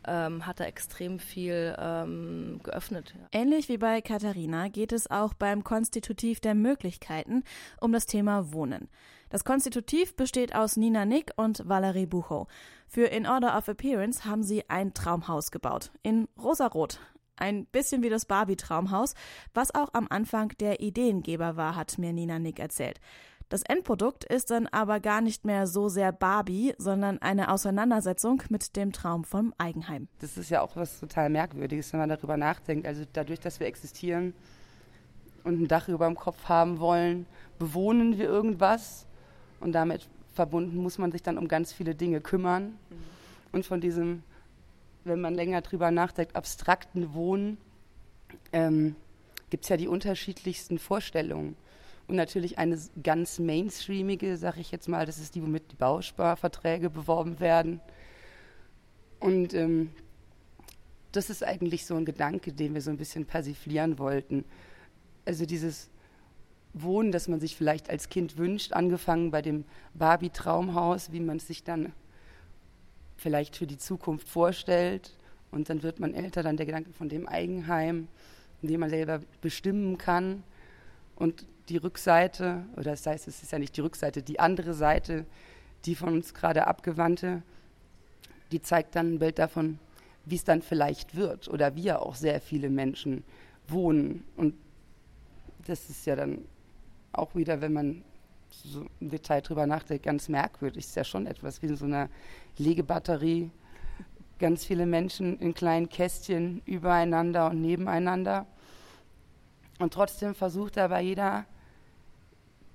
ähm, 0.06 0.46
hat 0.46 0.60
da 0.60 0.64
extrem 0.64 1.18
viel 1.18 1.74
ähm, 1.78 2.60
geöffnet. 2.62 3.14
Ähnlich 3.32 3.68
wie 3.68 3.78
bei 3.78 4.00
Katharina 4.00 4.68
geht 4.68 4.92
es 4.92 5.10
auch 5.10 5.34
beim 5.34 5.64
Konstitutiv 5.64 6.40
der 6.40 6.54
Möglichkeiten 6.54 7.42
um 7.80 7.92
das 7.92 8.06
Thema 8.06 8.52
Wohnen. 8.52 8.88
Das 9.28 9.44
Konstitutiv 9.44 10.14
besteht 10.14 10.54
aus 10.54 10.76
Nina 10.76 11.04
Nick 11.04 11.32
und 11.36 11.68
Valerie 11.68 12.06
Buchow. 12.06 12.46
Für 12.86 13.06
In 13.06 13.26
Order 13.26 13.58
of 13.58 13.66
Appearance 13.66 14.24
haben 14.24 14.44
sie 14.44 14.68
ein 14.70 14.94
Traumhaus 14.94 15.50
gebaut. 15.50 15.90
In 16.02 16.28
rosarot. 16.40 17.00
Ein 17.36 17.66
bisschen 17.66 18.02
wie 18.02 18.08
das 18.08 18.24
Barbie-Traumhaus, 18.24 19.14
was 19.52 19.74
auch 19.74 19.90
am 19.92 20.06
Anfang 20.08 20.52
der 20.60 20.80
Ideengeber 20.80 21.56
war, 21.56 21.74
hat 21.74 21.98
mir 21.98 22.12
Nina 22.12 22.38
Nick 22.38 22.60
erzählt. 22.60 23.00
Das 23.48 23.62
Endprodukt 23.62 24.24
ist 24.24 24.50
dann 24.50 24.66
aber 24.68 25.00
gar 25.00 25.20
nicht 25.20 25.44
mehr 25.44 25.66
so 25.66 25.88
sehr 25.88 26.12
Barbie, 26.12 26.74
sondern 26.78 27.18
eine 27.18 27.52
Auseinandersetzung 27.52 28.42
mit 28.48 28.74
dem 28.74 28.92
Traum 28.92 29.24
vom 29.24 29.52
Eigenheim. 29.58 30.08
Das 30.20 30.36
ist 30.36 30.50
ja 30.50 30.62
auch 30.62 30.76
was 30.76 30.98
total 30.98 31.30
Merkwürdiges, 31.30 31.92
wenn 31.92 32.00
man 32.00 32.08
darüber 32.08 32.36
nachdenkt. 32.36 32.86
Also 32.86 33.04
dadurch, 33.12 33.38
dass 33.38 33.60
wir 33.60 33.66
existieren 33.66 34.34
und 35.44 35.60
ein 35.60 35.68
Dach 35.68 35.88
über 35.88 36.06
dem 36.06 36.16
Kopf 36.16 36.48
haben 36.48 36.80
wollen, 36.80 37.26
bewohnen 37.58 38.18
wir 38.18 38.26
irgendwas 38.26 39.06
und 39.60 39.72
damit 39.72 40.08
verbunden 40.34 40.76
muss 40.76 40.98
man 40.98 41.12
sich 41.12 41.22
dann 41.22 41.38
um 41.38 41.48
ganz 41.48 41.72
viele 41.72 41.94
Dinge 41.94 42.20
kümmern. 42.20 42.64
Mhm. 42.64 42.76
Und 43.52 43.66
von 43.66 43.80
diesem, 43.80 44.22
wenn 45.04 45.20
man 45.20 45.34
länger 45.34 45.62
drüber 45.62 45.90
nachdenkt, 45.90 46.36
abstrakten 46.36 47.14
Wohnen, 47.14 47.56
ähm, 48.52 48.96
gibt 49.50 49.64
es 49.64 49.70
ja 49.70 49.76
die 49.76 49.88
unterschiedlichsten 49.88 50.78
Vorstellungen. 50.78 51.56
Und 52.06 52.16
natürlich 52.16 52.58
eine 52.58 52.78
ganz 53.02 53.38
mainstreamige, 53.38 54.36
sage 54.36 54.60
ich 54.60 54.70
jetzt 54.70 54.88
mal, 54.88 55.06
das 55.06 55.18
ist 55.18 55.34
die, 55.34 55.42
womit 55.42 55.72
die 55.72 55.76
Bausparverträge 55.76 56.88
beworben 56.90 57.40
werden. 57.40 57.80
Und 59.18 59.54
ähm, 59.54 59.90
das 61.10 61.30
ist 61.30 61.42
eigentlich 61.42 61.86
so 61.86 61.96
ein 61.96 62.04
Gedanke, 62.04 62.52
den 62.52 62.74
wir 62.74 62.80
so 62.80 62.90
ein 62.90 62.96
bisschen 62.96 63.24
persiflieren 63.24 63.98
wollten. 63.98 64.44
Also 65.24 65.46
dieses 65.46 65.88
Wohnen, 66.82 67.12
das 67.12 67.28
man 67.28 67.40
sich 67.40 67.56
vielleicht 67.56 67.90
als 67.90 68.08
Kind 68.08 68.36
wünscht, 68.36 68.72
angefangen 68.72 69.30
bei 69.30 69.42
dem 69.42 69.64
Barbie-Traumhaus, 69.94 71.12
wie 71.12 71.20
man 71.20 71.38
es 71.38 71.46
sich 71.46 71.64
dann 71.64 71.92
vielleicht 73.16 73.56
für 73.56 73.66
die 73.66 73.78
Zukunft 73.78 74.28
vorstellt. 74.28 75.16
Und 75.50 75.70
dann 75.70 75.82
wird 75.82 76.00
man 76.00 76.14
älter, 76.14 76.42
dann 76.42 76.56
der 76.56 76.66
Gedanke 76.66 76.92
von 76.92 77.08
dem 77.08 77.26
Eigenheim, 77.26 78.08
in 78.62 78.68
dem 78.68 78.80
man 78.80 78.90
selber 78.90 79.20
bestimmen 79.40 79.96
kann. 79.96 80.42
Und 81.14 81.46
die 81.68 81.78
Rückseite, 81.78 82.64
oder 82.74 82.90
das 82.90 83.06
heißt, 83.06 83.26
es 83.26 83.42
ist 83.42 83.52
ja 83.52 83.58
nicht 83.58 83.76
die 83.76 83.80
Rückseite, 83.80 84.22
die 84.22 84.38
andere 84.38 84.74
Seite, 84.74 85.24
die 85.84 85.94
von 85.94 86.10
uns 86.12 86.34
gerade 86.34 86.66
abgewandte, 86.66 87.42
die 88.52 88.60
zeigt 88.60 88.94
dann 88.96 89.14
ein 89.14 89.18
Bild 89.18 89.38
davon, 89.38 89.78
wie 90.24 90.36
es 90.36 90.44
dann 90.44 90.62
vielleicht 90.62 91.16
wird 91.16 91.48
oder 91.48 91.74
wie 91.74 91.84
ja 91.84 91.98
auch 91.98 92.14
sehr 92.14 92.40
viele 92.40 92.68
Menschen 92.68 93.24
wohnen. 93.68 94.24
Und 94.36 94.54
das 95.66 95.88
ist 95.88 96.06
ja 96.06 96.16
dann 96.16 96.44
auch 97.12 97.34
wieder, 97.34 97.60
wenn 97.60 97.72
man 97.72 98.04
so 98.50 98.86
im 99.00 99.10
Detail 99.10 99.40
drüber 99.40 99.66
nachdenkt, 99.66 100.04
ganz 100.04 100.28
merkwürdig. 100.28 100.84
Ist 100.84 100.96
ja 100.96 101.04
schon 101.04 101.26
etwas 101.26 101.62
wie 101.62 101.66
in 101.66 101.76
so 101.76 101.84
einer 101.84 102.08
Legebatterie. 102.58 103.50
Ganz 104.38 104.64
viele 104.64 104.86
Menschen 104.86 105.38
in 105.38 105.54
kleinen 105.54 105.88
Kästchen 105.88 106.62
übereinander 106.66 107.50
und 107.50 107.62
nebeneinander. 107.62 108.46
Und 109.78 109.92
trotzdem 109.92 110.34
versucht 110.34 110.78
aber 110.78 111.00
jeder 111.00 111.46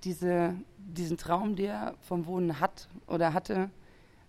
diese, 0.03 0.55
diesen 0.77 1.17
Traum, 1.17 1.55
den 1.55 1.67
er 1.67 1.95
vom 2.01 2.25
Wohnen 2.25 2.59
hat 2.59 2.87
oder 3.07 3.33
hatte, 3.33 3.69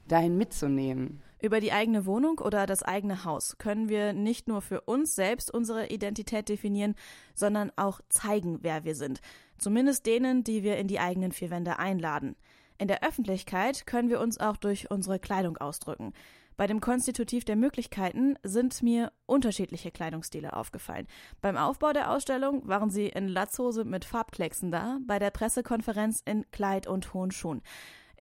dahin 0.08 0.36
mitzunehmen. 0.36 1.22
Über 1.42 1.58
die 1.58 1.72
eigene 1.72 2.06
Wohnung 2.06 2.38
oder 2.38 2.66
das 2.66 2.84
eigene 2.84 3.24
Haus 3.24 3.58
können 3.58 3.88
wir 3.88 4.12
nicht 4.12 4.46
nur 4.46 4.62
für 4.62 4.82
uns 4.82 5.16
selbst 5.16 5.52
unsere 5.52 5.88
Identität 5.88 6.48
definieren, 6.48 6.94
sondern 7.34 7.72
auch 7.74 8.00
zeigen, 8.08 8.60
wer 8.62 8.84
wir 8.84 8.94
sind. 8.94 9.20
Zumindest 9.58 10.06
denen, 10.06 10.44
die 10.44 10.62
wir 10.62 10.76
in 10.76 10.86
die 10.86 11.00
eigenen 11.00 11.32
vier 11.32 11.50
Wände 11.50 11.80
einladen. 11.80 12.36
In 12.78 12.86
der 12.86 13.02
Öffentlichkeit 13.02 13.88
können 13.88 14.08
wir 14.08 14.20
uns 14.20 14.38
auch 14.38 14.56
durch 14.56 14.92
unsere 14.92 15.18
Kleidung 15.18 15.56
ausdrücken. 15.56 16.12
Bei 16.56 16.68
dem 16.68 16.80
Konstitutiv 16.80 17.44
der 17.44 17.56
Möglichkeiten 17.56 18.36
sind 18.44 18.80
mir 18.80 19.10
unterschiedliche 19.26 19.90
Kleidungsstile 19.90 20.52
aufgefallen. 20.52 21.08
Beim 21.40 21.56
Aufbau 21.56 21.92
der 21.92 22.12
Ausstellung 22.12 22.68
waren 22.68 22.90
sie 22.90 23.08
in 23.08 23.26
Latzhose 23.26 23.84
mit 23.84 24.04
Farbklecksen 24.04 24.70
da, 24.70 24.98
bei 25.08 25.18
der 25.18 25.30
Pressekonferenz 25.30 26.22
in 26.24 26.48
Kleid 26.52 26.86
und 26.86 27.14
hohen 27.14 27.32
Schuhen. 27.32 27.62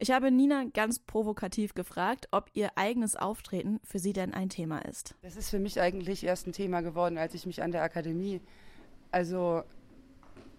Ich 0.01 0.09
habe 0.09 0.31
Nina 0.31 0.63
ganz 0.73 0.97
provokativ 0.97 1.75
gefragt, 1.75 2.27
ob 2.31 2.49
ihr 2.53 2.71
eigenes 2.75 3.15
Auftreten 3.15 3.79
für 3.83 3.99
sie 3.99 4.13
denn 4.13 4.33
ein 4.33 4.49
Thema 4.49 4.79
ist. 4.79 5.13
Das 5.21 5.35
ist 5.35 5.51
für 5.51 5.59
mich 5.59 5.79
eigentlich 5.79 6.23
erst 6.23 6.47
ein 6.47 6.53
Thema 6.53 6.81
geworden, 6.81 7.19
als 7.19 7.35
ich 7.35 7.45
mich 7.45 7.61
an 7.61 7.71
der 7.71 7.83
Akademie, 7.83 8.41
also 9.11 9.61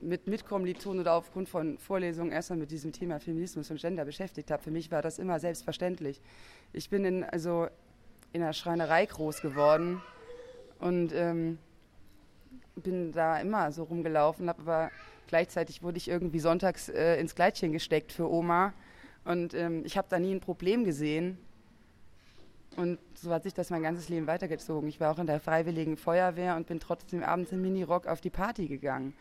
mit 0.00 0.28
Mitkommilitonen 0.28 1.00
oder 1.00 1.14
aufgrund 1.14 1.48
von 1.48 1.76
Vorlesungen 1.78 2.30
erstmal 2.30 2.60
mit 2.60 2.70
diesem 2.70 2.92
Thema 2.92 3.18
Feminismus 3.18 3.68
und 3.68 3.80
Gender 3.80 4.04
beschäftigt 4.04 4.52
habe. 4.52 4.62
Für 4.62 4.70
mich 4.70 4.92
war 4.92 5.02
das 5.02 5.18
immer 5.18 5.40
selbstverständlich. 5.40 6.20
Ich 6.72 6.88
bin 6.88 7.04
in, 7.04 7.24
also 7.24 7.66
in 8.32 8.42
einer 8.44 8.52
Schreinerei 8.52 9.06
groß 9.06 9.42
geworden 9.42 10.00
und 10.78 11.12
ähm, 11.12 11.58
bin 12.76 13.10
da 13.10 13.40
immer 13.40 13.72
so 13.72 13.82
rumgelaufen, 13.82 14.48
aber 14.48 14.92
gleichzeitig 15.26 15.82
wurde 15.82 15.96
ich 15.96 16.06
irgendwie 16.06 16.38
sonntags 16.38 16.88
äh, 16.90 17.16
ins 17.16 17.34
Kleidchen 17.34 17.72
gesteckt 17.72 18.12
für 18.12 18.30
Oma 18.30 18.72
und 19.24 19.54
ähm, 19.54 19.84
ich 19.84 19.96
habe 19.96 20.08
da 20.10 20.18
nie 20.18 20.34
ein 20.34 20.40
Problem 20.40 20.84
gesehen. 20.84 21.38
Und 22.76 22.98
so 23.14 23.30
hat 23.30 23.42
sich 23.42 23.52
das 23.52 23.70
mein 23.70 23.82
ganzes 23.82 24.08
Leben 24.08 24.26
weitergezogen. 24.26 24.88
Ich 24.88 24.98
war 24.98 25.12
auch 25.12 25.18
in 25.18 25.26
der 25.26 25.40
Freiwilligen 25.40 25.96
Feuerwehr 25.96 26.56
und 26.56 26.66
bin 26.66 26.80
trotzdem 26.80 27.22
abends 27.22 27.52
im 27.52 27.60
Minirock 27.60 28.06
auf 28.06 28.20
die 28.20 28.30
Party 28.30 28.66
gegangen. 28.66 29.14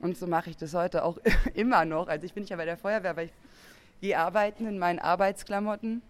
Und 0.00 0.16
so 0.16 0.26
mache 0.26 0.50
ich 0.50 0.56
das 0.56 0.74
heute 0.74 1.04
auch 1.04 1.18
immer 1.54 1.84
noch. 1.84 2.08
Also 2.08 2.26
ich 2.26 2.34
bin 2.34 2.44
ja 2.44 2.56
bei 2.56 2.66
der 2.66 2.76
Feuerwehr, 2.76 3.16
weil 3.16 3.26
ich 3.26 3.32
gehe 4.00 4.18
arbeiten 4.18 4.66
in 4.66 4.78
meinen 4.78 4.98
Arbeitsklamotten. 4.98 6.02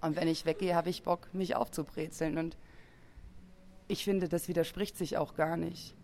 Und 0.00 0.16
wenn 0.16 0.28
ich 0.28 0.46
weggehe, 0.46 0.76
habe 0.76 0.90
ich 0.90 1.02
Bock, 1.02 1.28
mich 1.34 1.56
aufzubrezeln. 1.56 2.38
Und 2.38 2.56
ich 3.88 4.04
finde, 4.04 4.28
das 4.28 4.48
widerspricht 4.48 4.96
sich 4.96 5.18
auch 5.18 5.34
gar 5.34 5.56
nicht. 5.56 5.94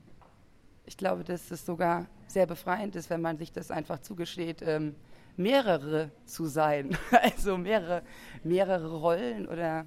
Ich 0.85 0.97
glaube, 0.97 1.23
dass 1.23 1.51
es 1.51 1.65
sogar 1.65 2.07
sehr 2.27 2.47
befreiend 2.47 2.97
ist, 2.97 3.09
wenn 3.09 3.21
man 3.21 3.39
sich 3.39 3.53
das 3.53 3.71
einfach 3.71 4.01
zugesteht, 4.01 4.63
ähm, 4.63 4.97
mehrere 5.39 6.11
zu 6.25 6.47
sein. 6.47 6.97
Also 7.11 7.57
mehrere, 7.57 8.03
mehrere 8.45 8.97
Rollen 8.97 9.49
oder 9.49 9.87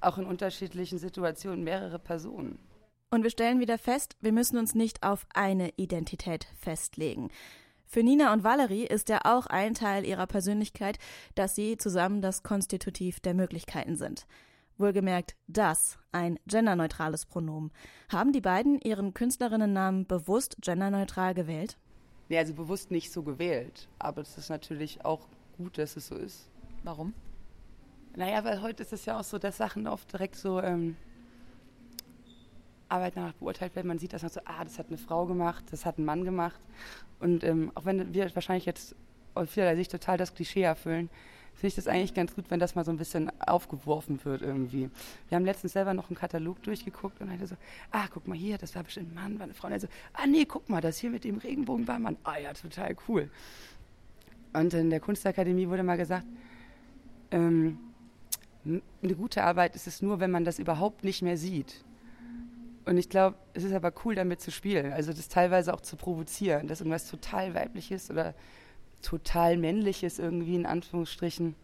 auch 0.00 0.18
in 0.18 0.26
unterschiedlichen 0.26 0.98
Situationen 0.98 1.64
mehrere 1.64 1.98
Personen. 1.98 2.58
Und 3.10 3.22
wir 3.22 3.30
stellen 3.30 3.60
wieder 3.60 3.78
fest, 3.78 4.16
wir 4.20 4.32
müssen 4.32 4.58
uns 4.58 4.74
nicht 4.74 5.02
auf 5.02 5.26
eine 5.32 5.70
Identität 5.76 6.48
festlegen. 6.58 7.30
Für 7.86 8.02
Nina 8.02 8.32
und 8.32 8.42
Valerie 8.42 8.84
ist 8.84 9.08
ja 9.08 9.20
auch 9.24 9.46
ein 9.46 9.74
Teil 9.74 10.04
ihrer 10.04 10.26
Persönlichkeit, 10.26 10.98
dass 11.36 11.54
sie 11.54 11.76
zusammen 11.76 12.20
das 12.20 12.42
Konstitutiv 12.42 13.20
der 13.20 13.34
Möglichkeiten 13.34 13.96
sind. 13.96 14.26
Wohlgemerkt 14.76 15.36
das, 15.46 15.98
ein 16.12 16.38
genderneutrales 16.46 17.26
Pronomen. 17.26 17.72
Haben 18.10 18.32
die 18.32 18.40
beiden 18.40 18.80
ihren 18.80 19.14
Künstlerinnennamen 19.14 20.06
bewusst 20.06 20.56
genderneutral 20.60 21.32
gewählt? 21.32 21.78
Nee, 22.28 22.38
also 22.38 22.54
bewusst 22.54 22.90
nicht 22.90 23.12
so 23.12 23.22
gewählt. 23.22 23.88
Aber 23.98 24.22
es 24.22 24.36
ist 24.36 24.48
natürlich 24.48 25.04
auch 25.04 25.26
gut, 25.56 25.78
dass 25.78 25.96
es 25.96 26.08
so 26.08 26.16
ist. 26.16 26.48
Warum? 26.82 27.14
Naja, 28.14 28.44
weil 28.44 28.62
heute 28.62 28.82
ist 28.82 28.92
es 28.92 29.04
ja 29.04 29.18
auch 29.18 29.24
so, 29.24 29.38
dass 29.38 29.56
Sachen 29.56 29.86
oft 29.86 30.10
direkt 30.12 30.36
so 30.36 30.60
ähm, 30.60 30.96
Arbeit 32.88 33.16
danach 33.16 33.34
beurteilt 33.34 33.76
werden. 33.76 33.88
Man 33.88 33.98
sieht 33.98 34.12
das 34.12 34.22
so, 34.22 34.40
ah, 34.44 34.64
das 34.64 34.78
hat 34.78 34.88
eine 34.88 34.98
Frau 34.98 35.26
gemacht, 35.26 35.64
das 35.70 35.84
hat 35.84 35.98
ein 35.98 36.04
Mann 36.04 36.24
gemacht. 36.24 36.60
Und 37.20 37.44
ähm, 37.44 37.72
auch 37.74 37.84
wenn 37.84 38.14
wir 38.14 38.34
wahrscheinlich 38.34 38.66
jetzt 38.66 38.94
aus 39.34 39.50
vielerlei 39.50 39.76
Sicht 39.76 39.90
total 39.90 40.16
das 40.16 40.34
Klischee 40.34 40.62
erfüllen, 40.62 41.10
finde 41.56 41.68
ich 41.68 41.74
das 41.74 41.88
eigentlich 41.88 42.12
ganz 42.12 42.34
gut, 42.34 42.44
wenn 42.50 42.60
das 42.60 42.74
mal 42.74 42.84
so 42.84 42.90
ein 42.90 42.98
bisschen 42.98 43.32
aufgeworfen 43.40 44.22
wird 44.24 44.42
irgendwie. 44.42 44.90
Wir 45.28 45.36
haben 45.36 45.46
letztens 45.46 45.72
selber 45.72 45.94
noch 45.94 46.10
einen 46.10 46.16
Katalog 46.16 46.62
durchgeguckt 46.62 47.20
und 47.22 47.30
hatte 47.32 47.46
so, 47.46 47.56
ah, 47.92 48.06
guck 48.12 48.28
mal 48.28 48.36
hier, 48.36 48.58
das 48.58 48.74
war 48.74 48.82
bestimmt 48.82 49.12
ein 49.12 49.14
Mann, 49.14 49.38
war 49.38 49.44
eine 49.44 49.54
Frau. 49.54 49.68
Und 49.68 49.72
er 49.72 49.80
so, 49.80 49.88
ah 50.12 50.26
nee, 50.26 50.44
guck 50.44 50.68
mal, 50.68 50.82
das 50.82 50.98
hier 50.98 51.08
mit 51.08 51.24
dem 51.24 51.38
Regenbogen 51.38 51.88
war 51.88 51.94
ein 51.94 52.02
Mann. 52.02 52.16
Ah 52.24 52.36
ja, 52.36 52.52
total 52.52 52.94
cool. 53.08 53.30
Und 54.52 54.74
in 54.74 54.90
der 54.90 55.00
Kunstakademie 55.00 55.68
wurde 55.68 55.82
mal 55.82 55.96
gesagt, 55.96 56.26
ähm, 57.30 57.78
eine 58.64 59.14
gute 59.14 59.42
Arbeit 59.42 59.76
ist 59.76 59.86
es 59.86 60.02
nur, 60.02 60.20
wenn 60.20 60.30
man 60.30 60.44
das 60.44 60.58
überhaupt 60.58 61.04
nicht 61.04 61.22
mehr 61.22 61.38
sieht. 61.38 61.84
Und 62.84 62.98
ich 62.98 63.08
glaube, 63.08 63.36
es 63.54 63.64
ist 63.64 63.72
aber 63.72 63.92
cool, 64.04 64.14
damit 64.14 64.42
zu 64.42 64.50
spielen. 64.50 64.92
Also 64.92 65.12
das 65.12 65.28
teilweise 65.28 65.72
auch 65.72 65.80
zu 65.80 65.96
provozieren, 65.96 66.68
dass 66.68 66.80
irgendwas 66.80 67.08
total 67.08 67.54
weibliches 67.54 68.10
oder 68.10 68.34
total 69.02 69.56
männliches 69.56 70.18
irgendwie 70.18 70.54
in 70.54 70.66
Anführungsstrichen 70.66 71.54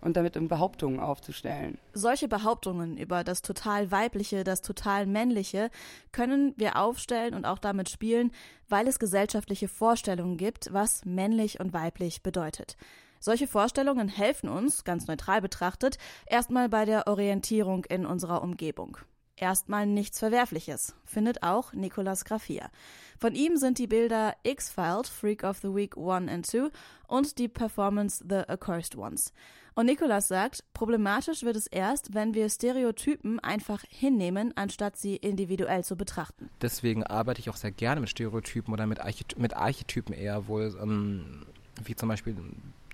und 0.00 0.16
damit 0.16 0.36
Behauptungen 0.48 1.00
aufzustellen. 1.00 1.78
Solche 1.92 2.28
Behauptungen 2.28 2.96
über 2.96 3.24
das 3.24 3.42
total 3.42 3.90
weibliche, 3.90 4.44
das 4.44 4.62
total 4.62 5.06
männliche 5.06 5.70
können 6.12 6.54
wir 6.56 6.76
aufstellen 6.76 7.34
und 7.34 7.44
auch 7.44 7.58
damit 7.58 7.90
spielen, 7.90 8.32
weil 8.68 8.88
es 8.88 8.98
gesellschaftliche 8.98 9.68
Vorstellungen 9.68 10.36
gibt, 10.36 10.72
was 10.72 11.04
männlich 11.04 11.60
und 11.60 11.72
weiblich 11.72 12.22
bedeutet. 12.22 12.76
Solche 13.18 13.46
Vorstellungen 13.46 14.08
helfen 14.08 14.48
uns, 14.48 14.84
ganz 14.84 15.06
neutral 15.06 15.42
betrachtet, 15.42 15.98
erstmal 16.24 16.70
bei 16.70 16.86
der 16.86 17.06
Orientierung 17.06 17.84
in 17.84 18.06
unserer 18.06 18.42
Umgebung 18.42 18.96
erstmal 19.40 19.86
nichts 19.86 20.18
Verwerfliches, 20.18 20.94
findet 21.04 21.42
auch 21.42 21.72
Nicolas 21.72 22.24
Graffia. 22.24 22.70
Von 23.18 23.34
ihm 23.34 23.56
sind 23.56 23.78
die 23.78 23.86
Bilder 23.86 24.34
X-Filed, 24.42 25.06
Freak 25.06 25.44
of 25.44 25.58
the 25.58 25.74
Week 25.74 25.96
1 25.96 26.30
and 26.30 26.46
2 26.46 26.70
und 27.08 27.38
die 27.38 27.48
Performance 27.48 28.24
The 28.26 28.48
Accursed 28.48 28.96
Ones. 28.96 29.32
Und 29.74 29.86
Nicolas 29.86 30.28
sagt, 30.28 30.64
problematisch 30.74 31.42
wird 31.42 31.56
es 31.56 31.66
erst, 31.66 32.12
wenn 32.12 32.34
wir 32.34 32.48
Stereotypen 32.48 33.40
einfach 33.40 33.82
hinnehmen, 33.88 34.52
anstatt 34.56 34.96
sie 34.96 35.16
individuell 35.16 35.84
zu 35.84 35.96
betrachten. 35.96 36.50
Deswegen 36.60 37.04
arbeite 37.04 37.40
ich 37.40 37.50
auch 37.50 37.56
sehr 37.56 37.70
gerne 37.70 38.00
mit 38.00 38.10
Stereotypen 38.10 38.74
oder 38.74 38.86
mit, 38.86 39.00
Archety 39.00 39.40
mit 39.40 39.54
Archetypen 39.54 40.14
eher 40.14 40.48
wohl, 40.48 40.76
ähm, 40.82 41.46
wie 41.82 41.94
zum 41.94 42.08
Beispiel 42.08 42.36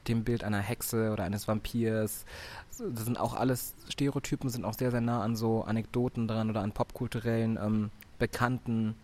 dem 0.09 0.25
Bild 0.25 0.45
einer 0.45 0.61
Hexe 0.61 1.13
oder 1.13 1.25
eines 1.25 1.49
Vampirs. 1.49 2.25
Das 2.79 3.05
sind 3.05 3.19
auch 3.19 3.35
alles 3.35 3.75
Stereotypen, 3.89 4.51
sind 4.51 4.65
auch 4.65 4.75
sehr, 4.75 4.91
sehr 4.91 5.01
nah 5.01 5.23
an 5.23 5.37
so 5.37 5.63
Anekdoten 5.63 6.29
dran 6.29 6.51
oder 6.51 6.61
an 6.61 6.73
popkulturellen, 6.73 7.59
ähm, 7.63 7.91
bekannten 8.19 8.95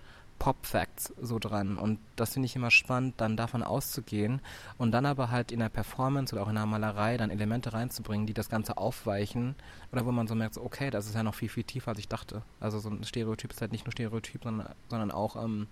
Pop-Facts 0.43 1.15
so 1.23 1.39
dran. 1.39 1.79
Und 1.79 2.01
das 2.17 2.33
finde 2.33 2.47
ich 2.47 2.57
immer 2.57 2.73
spannend, 2.73 3.15
dann 3.19 3.37
davon 3.37 3.63
auszugehen 3.63 4.41
und 4.77 4.91
dann 4.91 5.07
aber 5.07 5.31
halt 5.31 5.53
in 5.53 5.61
der 5.61 5.69
Performance 5.69 6.35
oder 6.35 6.43
auch 6.43 6.49
in 6.49 6.57
der 6.57 6.67
Malerei 6.67 7.17
dann 7.17 7.31
Elemente 7.31 7.73
reinzubringen, 7.73 8.27
die 8.27 8.35
das 8.35 8.49
Ganze 8.49 8.77
aufweichen 8.77 9.55
oder 9.93 10.05
wo 10.05 10.11
man 10.11 10.27
so 10.27 10.35
merkt, 10.35 10.59
okay, 10.59 10.91
das 10.91 11.07
ist 11.07 11.15
ja 11.15 11.23
noch 11.23 11.37
viel, 11.37 11.49
viel 11.49 11.63
tiefer, 11.63 11.91
als 11.91 12.01
ich 12.01 12.09
dachte. 12.09 12.43
Also 12.59 12.81
so 12.81 12.91
ein 12.91 13.05
Stereotyp 13.05 13.53
ist 13.53 13.61
halt 13.61 13.71
nicht 13.71 13.87
nur 13.87 13.93
Stereotyp, 13.93 14.43
sondern, 14.43 14.75
sondern 14.89 15.13
auch 15.13 15.37
ähm, 15.37 15.69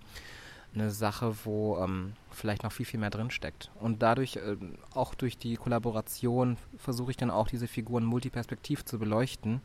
eine 0.73 0.91
Sache, 0.91 1.35
wo 1.43 1.77
ähm, 1.77 2.13
vielleicht 2.31 2.63
noch 2.63 2.71
viel, 2.71 2.85
viel 2.85 2.99
mehr 2.99 3.09
drinsteckt. 3.09 3.71
Und 3.79 4.01
dadurch, 4.01 4.37
äh, 4.37 4.55
auch 4.93 5.13
durch 5.15 5.37
die 5.37 5.55
Kollaboration, 5.55 6.57
versuche 6.77 7.11
ich 7.11 7.17
dann 7.17 7.29
auch 7.29 7.47
diese 7.47 7.67
Figuren 7.67 8.05
multiperspektiv 8.05 8.85
zu 8.85 8.97
beleuchten, 8.97 9.61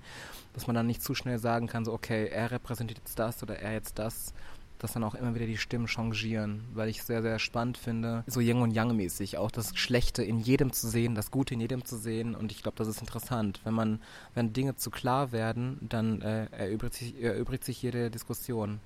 dass 0.54 0.66
man 0.66 0.74
dann 0.74 0.86
nicht 0.86 1.02
zu 1.02 1.14
schnell 1.14 1.38
sagen 1.38 1.68
kann, 1.68 1.84
so, 1.84 1.92
okay, 1.92 2.28
er 2.28 2.50
repräsentiert 2.50 2.98
jetzt 2.98 3.18
das 3.18 3.42
oder 3.42 3.58
er 3.58 3.72
jetzt 3.72 3.98
das, 3.98 4.34
dass 4.78 4.92
dann 4.92 5.04
auch 5.04 5.14
immer 5.14 5.34
wieder 5.34 5.46
die 5.46 5.56
Stimmen 5.56 5.86
changieren, 5.86 6.64
weil 6.74 6.88
ich 6.88 7.02
sehr, 7.02 7.22
sehr 7.22 7.38
spannend 7.38 7.78
finde, 7.78 8.24
so 8.26 8.40
Yang 8.40 8.62
und 8.62 8.70
Yang 8.72 8.96
mäßig, 8.96 9.38
auch 9.38 9.50
das 9.50 9.76
Schlechte 9.76 10.22
in 10.22 10.38
jedem 10.38 10.72
zu 10.72 10.88
sehen, 10.88 11.14
das 11.14 11.30
Gute 11.30 11.54
in 11.54 11.60
jedem 11.60 11.84
zu 11.84 11.96
sehen 11.96 12.34
und 12.34 12.52
ich 12.52 12.62
glaube, 12.62 12.76
das 12.76 12.88
ist 12.88 13.00
interessant. 13.00 13.60
Wenn 13.64 13.74
man, 13.74 14.00
wenn 14.34 14.52
Dinge 14.52 14.76
zu 14.76 14.90
klar 14.90 15.32
werden, 15.32 15.78
dann 15.80 16.20
äh, 16.20 16.46
erübrigt, 16.46 16.94
sich, 16.94 17.22
erübrigt 17.22 17.64
sich 17.64 17.80
jede 17.80 18.10
Diskussion. 18.10 18.80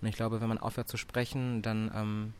Und 0.00 0.08
ich 0.08 0.16
glaube, 0.16 0.40
wenn 0.40 0.48
man 0.48 0.58
aufhört 0.58 0.88
zu 0.88 0.96
sprechen, 0.96 1.62
dann, 1.62 1.90
ähm, 1.94 2.32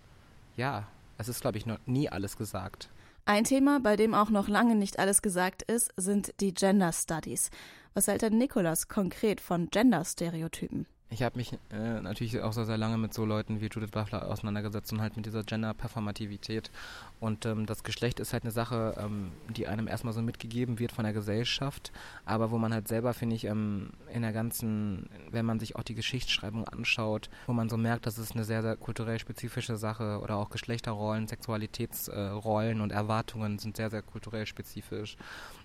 ja, 0.56 0.86
es 1.18 1.28
ist, 1.28 1.40
glaube 1.40 1.58
ich, 1.58 1.66
noch 1.66 1.78
nie 1.86 2.08
alles 2.08 2.36
gesagt. 2.36 2.88
Ein 3.26 3.44
Thema, 3.44 3.80
bei 3.80 3.96
dem 3.96 4.14
auch 4.14 4.30
noch 4.30 4.48
lange 4.48 4.74
nicht 4.74 4.98
alles 4.98 5.22
gesagt 5.22 5.62
ist, 5.62 5.92
sind 5.96 6.32
die 6.40 6.54
Gender 6.54 6.92
Studies. 6.92 7.50
Was 7.94 8.08
hält 8.08 8.22
denn 8.22 8.38
Nikolas 8.38 8.88
konkret 8.88 9.40
von 9.40 9.68
Gender-Stereotypen? 9.70 10.86
Ich 11.12 11.24
habe 11.24 11.36
mich 11.36 11.52
äh, 11.72 12.00
natürlich 12.00 12.40
auch 12.40 12.52
sehr, 12.52 12.66
sehr 12.66 12.78
lange 12.78 12.96
mit 12.96 13.12
so 13.12 13.24
Leuten 13.24 13.60
wie 13.60 13.66
Judith 13.66 13.90
Butler 13.90 14.28
auseinandergesetzt 14.28 14.92
und 14.92 15.00
halt 15.00 15.16
mit 15.16 15.26
dieser 15.26 15.42
Gender-Performativität. 15.42 16.70
Und 17.18 17.46
ähm, 17.46 17.66
das 17.66 17.82
Geschlecht 17.82 18.20
ist 18.20 18.32
halt 18.32 18.44
eine 18.44 18.52
Sache, 18.52 18.94
ähm, 18.96 19.32
die 19.48 19.66
einem 19.66 19.88
erstmal 19.88 20.14
so 20.14 20.22
mitgegeben 20.22 20.78
wird 20.78 20.92
von 20.92 21.02
der 21.02 21.12
Gesellschaft, 21.12 21.90
aber 22.24 22.52
wo 22.52 22.58
man 22.58 22.72
halt 22.72 22.86
selber, 22.86 23.12
finde 23.12 23.34
ich, 23.34 23.44
ähm, 23.46 23.90
in 24.14 24.22
der 24.22 24.32
ganzen, 24.32 25.10
wenn 25.32 25.44
man 25.44 25.58
sich 25.58 25.74
auch 25.74 25.82
die 25.82 25.96
Geschichtsschreibung 25.96 26.68
anschaut, 26.68 27.28
wo 27.48 27.52
man 27.52 27.68
so 27.68 27.76
merkt, 27.76 28.06
dass 28.06 28.16
es 28.16 28.30
eine 28.30 28.44
sehr, 28.44 28.62
sehr 28.62 28.76
kulturell 28.76 29.18
spezifische 29.18 29.76
Sache 29.76 30.20
oder 30.22 30.36
auch 30.36 30.50
Geschlechterrollen, 30.50 31.26
Sexualitätsrollen 31.26 32.78
äh, 32.78 32.82
und 32.82 32.92
Erwartungen 32.92 33.58
sind 33.58 33.76
sehr, 33.76 33.90
sehr 33.90 34.02
kulturell 34.02 34.46
spezifisch. 34.46 35.16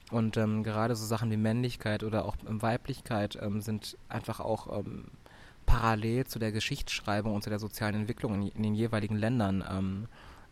Und 0.10 0.38
ähm, 0.38 0.63
gerade 0.63 0.95
so 0.95 1.05
Sachen 1.05 1.29
wie 1.29 1.38
Männlichkeit 1.38 2.03
oder 2.03 2.25
auch 2.25 2.36
Weiblichkeit 2.45 3.38
ähm, 3.41 3.62
sind 3.62 3.95
einfach 4.10 4.39
auch 4.39 4.79
ähm, 4.79 5.05
parallel 5.65 6.25
zu 6.25 6.39
der 6.39 6.51
Geschichtsschreibung 6.51 7.34
und 7.34 7.43
zu 7.43 7.49
der 7.49 7.60
sozialen 7.60 7.95
Entwicklung 7.95 8.36
in, 8.36 8.47
in 8.49 8.63
den 8.63 8.75
jeweiligen 8.75 9.15
Ländern 9.15 9.63
ähm, 9.69 10.08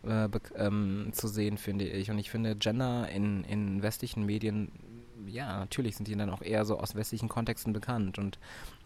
äh, 0.06 0.28
ähm, 0.56 1.10
zu 1.12 1.28
sehen, 1.28 1.58
finde 1.58 1.86
ich. 1.86 2.10
Und 2.10 2.18
ich 2.18 2.30
finde 2.30 2.56
Gender 2.56 3.08
in, 3.08 3.44
in 3.44 3.82
westlichen 3.82 4.26
Medien, 4.26 4.72
ja, 5.26 5.58
natürlich 5.58 5.96
sind 5.96 6.08
die 6.08 6.16
dann 6.16 6.30
auch 6.30 6.42
eher 6.42 6.64
so 6.64 6.78
aus 6.78 6.94
westlichen 6.94 7.28
Kontexten 7.28 7.72
bekannt. 7.72 8.18
Und 8.18 8.38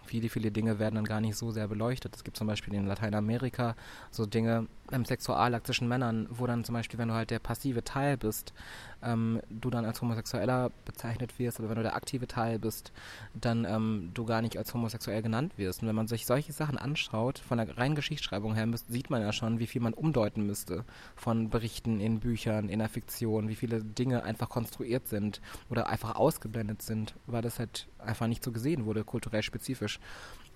viele, 0.04 0.28
viele 0.28 0.50
Dinge 0.50 0.78
werden 0.78 0.96
dann 0.96 1.04
gar 1.04 1.20
nicht 1.20 1.36
so 1.36 1.50
sehr 1.50 1.68
beleuchtet. 1.68 2.14
Es 2.16 2.24
gibt 2.24 2.36
zum 2.36 2.46
Beispiel 2.46 2.74
in 2.74 2.86
Lateinamerika 2.86 3.74
so 4.10 4.26
Dinge 4.26 4.66
beim 4.86 5.04
Sexualakt 5.04 5.66
zwischen 5.66 5.88
Männern, 5.88 6.26
wo 6.30 6.46
dann 6.46 6.64
zum 6.64 6.74
Beispiel, 6.74 6.98
wenn 6.98 7.08
du 7.08 7.14
halt 7.14 7.30
der 7.30 7.38
passive 7.38 7.84
Teil 7.84 8.16
bist, 8.16 8.52
ähm, 9.02 9.40
du 9.48 9.70
dann 9.70 9.84
als 9.84 10.00
Homosexueller 10.00 10.70
bezeichnet 10.84 11.38
wirst 11.38 11.61
oder 11.61 11.68
wenn 11.68 11.76
du 11.76 11.82
der 11.82 11.94
aktive 11.94 12.26
Teil 12.26 12.58
bist, 12.58 12.92
dann 13.34 13.64
ähm, 13.64 14.11
du 14.14 14.24
gar 14.24 14.42
nicht 14.42 14.56
als 14.56 14.74
homosexuell 14.74 15.22
genannt 15.22 15.52
wirst. 15.56 15.82
Und 15.82 15.88
wenn 15.88 15.94
man 15.94 16.08
sich 16.08 16.26
solche 16.26 16.52
Sachen 16.52 16.78
anschaut, 16.78 17.38
von 17.38 17.58
der 17.58 17.76
reinen 17.78 17.94
Geschichtsschreibung 17.94 18.54
her, 18.54 18.66
sieht 18.88 19.11
man 19.11 19.22
ja 19.22 19.32
schon, 19.32 19.58
wie 19.58 19.66
viel 19.66 19.80
man 19.80 19.94
umdeuten 19.94 20.46
müsste 20.46 20.84
von 21.16 21.50
Berichten 21.50 22.00
in 22.00 22.20
Büchern, 22.20 22.68
in 22.68 22.80
der 22.80 22.88
Fiktion, 22.88 23.48
wie 23.48 23.54
viele 23.54 23.82
Dinge 23.82 24.24
einfach 24.24 24.48
konstruiert 24.48 25.08
sind 25.08 25.40
oder 25.70 25.88
einfach 25.88 26.16
ausgeblendet 26.16 26.82
sind, 26.82 27.14
weil 27.26 27.42
das 27.42 27.58
halt 27.58 27.87
einfach 27.98 28.26
nicht 28.26 28.44
so 28.44 28.52
gesehen 28.52 28.84
wurde, 28.84 29.04
kulturell 29.04 29.42
spezifisch. 29.42 30.00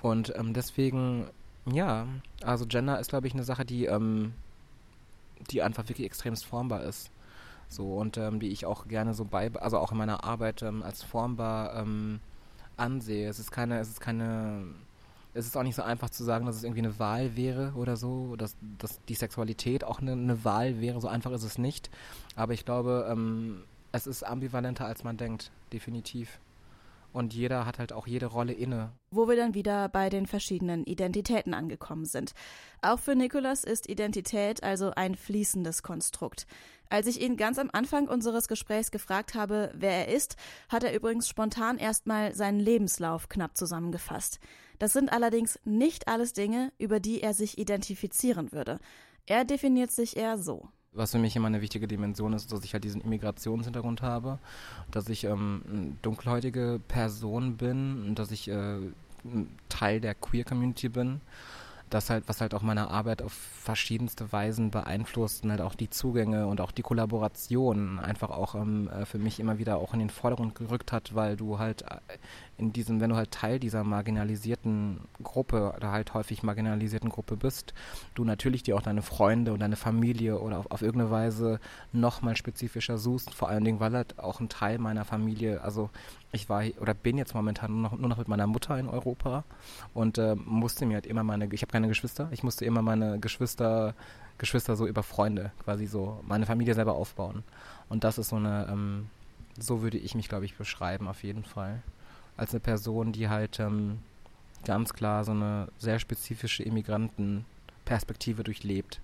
Und 0.01 0.33
ähm, 0.37 0.53
deswegen, 0.53 1.29
ja, 1.65 2.07
also 2.43 2.67
Gender 2.67 2.99
ist, 2.99 3.11
glaube 3.11 3.29
ich, 3.29 3.35
eine 3.35 3.45
Sache, 3.45 3.65
die, 3.65 3.85
ähm, 3.87 4.35
die 5.51 5.63
einfach 5.63 5.89
wirklich 5.89 6.07
extremst 6.07 6.45
formbar 6.45 6.83
ist. 6.83 7.11
So, 7.73 7.95
und 7.95 8.17
ähm, 8.19 8.41
die 8.41 8.49
ich 8.49 8.67
auch 8.67 8.87
gerne 8.87 9.15
so 9.15 9.25
bei, 9.25 9.51
also 9.55 9.79
auch 9.79 9.93
in 9.93 9.99
meiner 9.99 10.25
Arbeit 10.25 10.63
ähm, 10.63 10.83
als 10.83 11.03
formbar 11.03 11.75
ähm, 11.75 12.21
ansehe. 12.77 13.29
Es 13.29 13.39
ist 13.39 13.51
keine, 13.51 13.79
es 13.79 13.89
ist 13.89 14.01
keine, 14.01 14.65
es 15.35 15.47
ist 15.47 15.57
auch 15.57 15.63
nicht 15.63 15.77
so 15.77 15.83
einfach 15.83 16.11
zu 16.11 16.25
sagen, 16.25 16.47
dass 16.47 16.57
es 16.57 16.65
irgendwie 16.65 16.83
eine 16.83 16.99
Wahl 16.99 17.37
wäre 17.37 17.73
oder 17.75 17.97
so, 17.97 18.37
dass, 18.37 18.57
dass 18.79 19.01
die 19.09 19.15
Sexualität 19.15 19.85
auch 19.85 20.01
eine, 20.01 20.13
eine 20.13 20.45
Wahl 20.45 20.81
wäre. 20.81 21.01
So 21.01 21.09
einfach 21.09 21.33
ist 21.33 21.45
es 21.45 21.59
nicht. 21.59 21.91
Aber 22.37 22.53
ich 22.53 22.65
glaube, 22.65 23.09
ähm, 23.11 23.65
es 23.93 24.07
ist 24.07 24.23
ambivalenter, 24.23 24.87
als 24.87 25.05
man 25.05 25.17
denkt, 25.17 25.51
definitiv 25.73 26.39
und 27.13 27.35
jeder 27.35 27.67
hat 27.67 27.79
halt 27.79 27.93
auch 27.93 28.07
jede 28.07 28.27
Rolle 28.27 28.53
inne. 28.53 28.93
Wo 29.11 29.29
wir 29.29 29.37
dann 29.37 29.55
wieder 29.55 29.89
bei 29.89 30.09
den 30.09 30.27
verschiedenen 30.27 30.85
Identitäten 30.85 31.55
angekommen 31.55 32.05
sind. 32.05 32.33
Auch 32.81 32.99
für 32.99 33.15
Nikolas 33.15 33.65
ist 33.65 33.89
Identität 33.89 34.63
also 34.63 34.91
ein 34.95 35.15
fließendes 35.15 35.83
Konstrukt. 35.83 36.47
Als 36.91 37.07
ich 37.07 37.21
ihn 37.21 37.37
ganz 37.37 37.59
am 37.59 37.71
Anfang 37.73 38.09
unseres 38.09 38.49
Gesprächs 38.49 38.91
gefragt 38.91 39.35
habe, 39.35 39.73
wer 39.75 40.07
er 40.07 40.15
ist, 40.15 40.37
hat 40.69 40.85
er 40.85 40.95
übrigens 40.95 41.29
spontan 41.29 41.79
erstmal 41.79 42.35
seinen 42.35 42.61
Lebenslauf 42.61 43.29
knapp 43.29 43.57
zusammengefasst. 43.57 44.41
Das 44.79 44.93
sind 44.93 45.13
allerdings 45.13 45.59
nicht 45.65 46.09
alles 46.09 46.33
Dinge, 46.33 46.73
über 46.79 47.01
die 47.01 47.23
er 47.23 47.35
sich 47.35 47.57
identifizieren 47.57 48.53
würde. 48.53 48.79
Er 49.27 49.45
definiert 49.45 49.91
sich 49.91 50.17
eher 50.17 50.37
so 50.37 50.69
was 50.93 51.13
für 51.13 51.19
mich 51.19 51.37
immer 51.37 51.47
eine 51.47 51.63
wichtige 51.63 51.89
Dimension 51.89 52.33
ist, 52.33 52.53
dass 52.53 52.65
ich 52.65 52.73
halt 52.73 52.85
diesen 52.85 53.01
Immigrationshintergrund 53.01 54.03
habe, 54.03 54.39
dass 54.91 55.09
ich 55.09 55.25
ähm, 55.25 55.97
dunkelhäutige 56.03 56.81
Person 56.89 57.57
bin 57.57 58.05
und 58.09 58.19
dass 58.19 58.31
ich 58.31 58.49
äh, 58.49 58.79
Teil 59.69 60.01
der 60.01 60.15
Queer 60.15 60.45
Community 60.45 60.89
bin 60.89 61.21
das 61.93 62.11
halt, 62.11 62.25
was 62.27 62.41
halt 62.41 62.55
auch 62.55 62.63
meine 62.63 62.89
Arbeit 62.89 63.23
auf 63.23 63.33
verschiedenste 63.33 64.33
Weisen 64.33 64.71
beeinflusst 64.71 65.45
und 65.45 65.51
halt 65.51 65.61
auch 65.61 65.75
die 65.75 65.91
Zugänge 65.91 66.47
und 66.47 66.61
auch 66.61 66.71
die 66.71 66.83
Kollaboration 66.83 67.99
einfach 67.99 68.31
auch 68.31 68.55
ähm, 68.55 68.89
äh, 68.89 69.05
für 69.05 69.19
mich 69.19 69.41
immer 69.41 69.59
wieder 69.59 69.77
auch 69.77 69.93
in 69.93 70.01
den 70.01 70.11
Vordergrund 70.11 70.55
gerückt 70.55 70.93
hat, 70.93 71.15
weil 71.15 71.37
du 71.37 71.59
halt 71.59 71.83
äh, 71.83 71.97
in 72.63 72.73
diesem, 72.73 73.01
wenn 73.01 73.11
du 73.11 73.17
halt 73.17 73.33
Teil 73.33 73.59
dieser 73.59 73.83
marginalisierten 73.83 75.01
Gruppe 75.23 75.75
oder 75.77 75.91
halt 75.91 76.15
häufig 76.15 76.43
marginalisierten 76.43 77.11
Gruppe 77.11 77.37
bist, 77.37 77.75
du 78.15 78.25
natürlich 78.25 78.63
dir 78.63 78.77
auch 78.77 78.83
deine 78.83 79.03
Freunde 79.03 79.53
und 79.53 79.59
deine 79.59 79.77
Familie 79.77 80.39
oder 80.39 80.59
auf, 80.59 80.71
auf 80.71 80.83
irgendeine 80.83 81.11
Weise 81.11 81.59
nochmal 81.93 82.37
spezifischer 82.37 82.99
suchst, 82.99 83.35
vor 83.35 83.49
allen 83.49 83.65
Dingen, 83.65 83.81
weil 83.81 83.95
halt 83.95 84.19
auch 84.21 84.41
ein 84.41 84.49
Teil 84.49 84.79
meiner 84.79 85.05
Familie, 85.05 85.61
also 85.63 85.91
ich 86.31 86.49
war 86.49 86.63
oder 86.81 86.95
bin 86.95 87.19
jetzt 87.19 87.35
momentan 87.35 87.73
nur 87.73 87.83
noch, 87.83 87.99
nur 87.99 88.09
noch 88.09 88.19
mit 88.19 88.29
meiner 88.29 88.47
Mutter 88.47 88.79
in 88.79 88.89
Europa 88.89 89.45
und 89.93 90.19
äh, 90.19 90.37
musste 90.37 90.87
mir 90.87 90.95
halt 90.95 91.07
immer 91.07 91.25
meine, 91.25 91.53
ich 91.53 91.63
habe 91.63 91.73
keine 91.73 91.89
Geschwister, 91.89 92.29
ich 92.31 92.45
musste 92.45 92.65
immer 92.65 92.81
meine 92.81 93.19
Geschwister, 93.19 93.95
Geschwister 94.39 94.77
so 94.77 94.87
über 94.87 95.03
Freunde 95.03 95.51
quasi 95.65 95.87
so 95.87 96.21
meine 96.27 96.47
Familie 96.47 96.75
selber 96.75 96.95
aufbauen. 96.95 97.43
Und 97.89 98.05
das 98.05 98.19
ist 98.19 98.29
so 98.29 98.37
eine, 98.37 98.69
ähm, 98.71 99.09
so 99.59 99.83
würde 99.83 99.99
ich 99.99 100.15
mich, 100.15 100.29
glaube 100.29 100.45
ich, 100.45 100.57
beschreiben 100.57 101.09
auf 101.09 101.23
jeden 101.23 101.45
Fall 101.45 101.83
als 102.37 102.53
eine 102.53 102.61
Person, 102.61 103.13
die 103.13 103.29
halt 103.29 103.61
ähm, 103.61 103.99
ganz 104.65 104.93
klar 104.93 105.25
so 105.25 105.33
eine 105.33 105.69
sehr 105.79 105.99
spezifische 105.99 106.63
Immigrantenperspektive 106.63 108.45
durchlebt. 108.45 109.01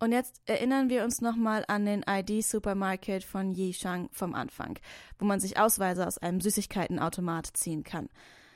Und 0.00 0.12
jetzt 0.12 0.42
erinnern 0.46 0.88
wir 0.88 1.04
uns 1.04 1.20
nochmal 1.20 1.64
an 1.68 1.86
den 1.86 2.04
ID-Supermarket 2.06 3.24
von 3.24 3.54
Yishang 3.54 4.08
vom 4.12 4.34
Anfang, 4.34 4.78
wo 5.18 5.24
man 5.24 5.40
sich 5.40 5.58
Ausweise 5.58 6.06
aus 6.06 6.18
einem 6.18 6.40
Süßigkeitenautomat 6.40 7.46
ziehen 7.54 7.84
kann. 7.84 8.08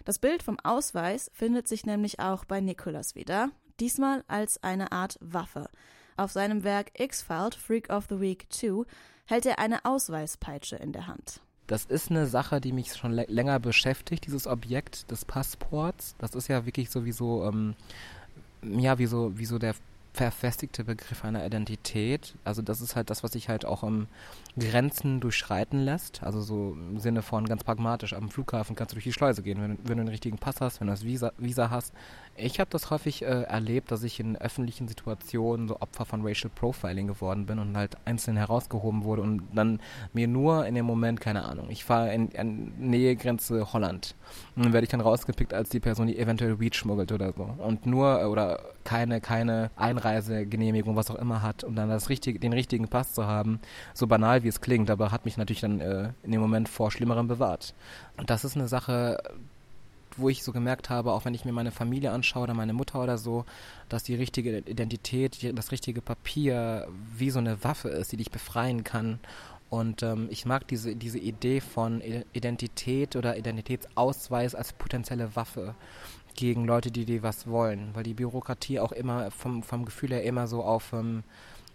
Das 0.04 0.18
Bild 0.18 0.42
vom 0.42 0.58
Ausweis 0.60 1.30
findet 1.32 1.68
sich 1.68 1.86
nämlich 1.86 2.20
auch 2.20 2.44
bei 2.44 2.60
Nicholas 2.60 3.14
wieder, 3.14 3.50
diesmal 3.78 4.24
als 4.26 4.62
eine 4.62 4.92
Art 4.92 5.18
Waffe. 5.20 5.70
Auf 6.16 6.32
seinem 6.32 6.64
Werk 6.64 6.98
X-Filed 6.98 7.54
Freak 7.54 7.90
of 7.90 8.06
the 8.08 8.20
Week 8.20 8.46
2 8.50 8.84
hält 9.26 9.46
er 9.46 9.58
eine 9.58 9.84
Ausweispeitsche 9.84 10.76
in 10.76 10.92
der 10.92 11.06
Hand. 11.06 11.40
Das 11.68 11.84
ist 11.84 12.10
eine 12.10 12.26
Sache, 12.26 12.60
die 12.60 12.72
mich 12.72 12.94
schon 12.94 13.12
länger 13.12 13.60
beschäftigt, 13.60 14.26
dieses 14.26 14.46
Objekt 14.46 15.10
des 15.10 15.24
Passports. 15.24 16.16
Das 16.18 16.34
ist 16.34 16.48
ja 16.48 16.64
wirklich 16.66 16.90
sowieso, 16.90 17.44
ähm, 17.44 17.74
ja, 18.62 18.98
wie 18.98 19.06
so, 19.06 19.38
wie 19.38 19.44
so 19.44 19.58
der 19.58 19.74
verfestigte 20.14 20.82
Begriff 20.82 21.24
einer 21.24 21.46
Identität. 21.46 22.34
Also 22.42 22.62
das 22.62 22.80
ist 22.80 22.96
halt 22.96 23.10
das, 23.10 23.22
was 23.22 23.32
sich 23.32 23.48
halt 23.48 23.64
auch 23.64 23.82
um 23.82 24.08
Grenzen 24.58 25.20
durchschreiten 25.20 25.84
lässt. 25.84 26.22
Also 26.22 26.40
so 26.40 26.72
im 26.72 26.98
Sinne 26.98 27.22
von 27.22 27.46
ganz 27.46 27.62
pragmatisch, 27.62 28.14
am 28.14 28.28
Flughafen 28.28 28.74
kannst 28.74 28.92
du 28.92 28.96
durch 28.96 29.04
die 29.04 29.12
Schleuse 29.12 29.42
gehen, 29.42 29.62
wenn, 29.62 29.78
wenn 29.84 29.98
du 29.98 30.04
den 30.04 30.08
richtigen 30.08 30.38
Pass 30.38 30.60
hast, 30.60 30.80
wenn 30.80 30.88
du 30.88 30.92
das 30.92 31.04
Visa, 31.04 31.32
Visa 31.38 31.70
hast. 31.70 31.92
Ich 32.40 32.60
habe 32.60 32.70
das 32.70 32.90
häufig 32.90 33.22
äh, 33.22 33.42
erlebt, 33.42 33.90
dass 33.90 34.04
ich 34.04 34.20
in 34.20 34.36
öffentlichen 34.36 34.86
Situationen 34.86 35.66
so 35.66 35.80
Opfer 35.80 36.04
von 36.04 36.24
Racial 36.24 36.50
Profiling 36.54 37.08
geworden 37.08 37.46
bin 37.46 37.58
und 37.58 37.76
halt 37.76 37.96
einzeln 38.04 38.36
herausgehoben 38.36 39.02
wurde 39.02 39.22
und 39.22 39.42
dann 39.52 39.80
mir 40.12 40.28
nur 40.28 40.64
in 40.64 40.76
dem 40.76 40.86
Moment, 40.86 41.20
keine 41.20 41.44
Ahnung, 41.44 41.66
ich 41.68 41.84
fahre 41.84 42.14
in, 42.14 42.28
in 42.28 42.72
Nähegrenze 42.78 43.72
Holland 43.72 44.14
und 44.54 44.64
dann 44.64 44.72
werde 44.72 44.84
ich 44.84 44.90
dann 44.90 45.00
rausgepickt 45.00 45.52
als 45.52 45.70
die 45.70 45.80
Person, 45.80 46.06
die 46.06 46.16
eventuell 46.16 46.60
Weed 46.60 46.76
schmuggelt 46.76 47.10
oder 47.10 47.32
so 47.32 47.42
und 47.58 47.86
nur 47.86 48.20
äh, 48.20 48.24
oder 48.26 48.60
keine 48.84 49.20
keine 49.20 49.72
Einreisegenehmigung, 49.74 50.94
was 50.94 51.10
auch 51.10 51.16
immer 51.16 51.42
hat 51.42 51.64
und 51.64 51.74
dann 51.74 51.88
das 51.88 52.08
richtige, 52.08 52.38
den 52.38 52.52
richtigen 52.52 52.86
Pass 52.86 53.14
zu 53.14 53.26
haben, 53.26 53.58
so 53.94 54.06
banal 54.06 54.44
wie 54.44 54.48
es 54.48 54.60
klingt, 54.60 54.90
aber 54.90 55.10
hat 55.10 55.24
mich 55.24 55.36
natürlich 55.38 55.62
dann 55.62 55.80
äh, 55.80 56.12
in 56.22 56.30
dem 56.30 56.40
Moment 56.40 56.68
vor 56.68 56.92
Schlimmerem 56.92 57.26
bewahrt. 57.26 57.74
Und 58.16 58.30
das 58.30 58.44
ist 58.44 58.56
eine 58.56 58.68
Sache, 58.68 59.18
wo 60.18 60.28
ich 60.28 60.42
so 60.42 60.52
gemerkt 60.52 60.90
habe, 60.90 61.12
auch 61.12 61.24
wenn 61.24 61.34
ich 61.34 61.44
mir 61.44 61.52
meine 61.52 61.70
Familie 61.70 62.12
anschaue 62.12 62.44
oder 62.44 62.54
meine 62.54 62.72
Mutter 62.72 63.02
oder 63.02 63.18
so, 63.18 63.44
dass 63.88 64.02
die 64.02 64.14
richtige 64.14 64.58
Identität, 64.58 65.38
das 65.56 65.72
richtige 65.72 66.02
Papier 66.02 66.88
wie 67.16 67.30
so 67.30 67.38
eine 67.38 67.62
Waffe 67.64 67.88
ist, 67.88 68.12
die 68.12 68.16
dich 68.16 68.30
befreien 68.30 68.84
kann. 68.84 69.20
Und 69.70 70.02
ähm, 70.02 70.28
ich 70.30 70.46
mag 70.46 70.66
diese, 70.66 70.96
diese 70.96 71.18
Idee 71.18 71.60
von 71.60 72.02
Identität 72.32 73.16
oder 73.16 73.36
Identitätsausweis 73.36 74.54
als 74.54 74.72
potenzielle 74.72 75.36
Waffe 75.36 75.74
gegen 76.34 76.64
Leute, 76.66 76.90
die 76.90 77.04
dir 77.04 77.22
was 77.22 77.46
wollen, 77.48 77.90
weil 77.94 78.04
die 78.04 78.14
Bürokratie 78.14 78.80
auch 78.80 78.92
immer 78.92 79.30
vom, 79.30 79.62
vom 79.62 79.84
Gefühl 79.84 80.10
her 80.10 80.22
immer 80.22 80.46
so 80.46 80.62
auf 80.62 80.92
ähm, 80.92 81.24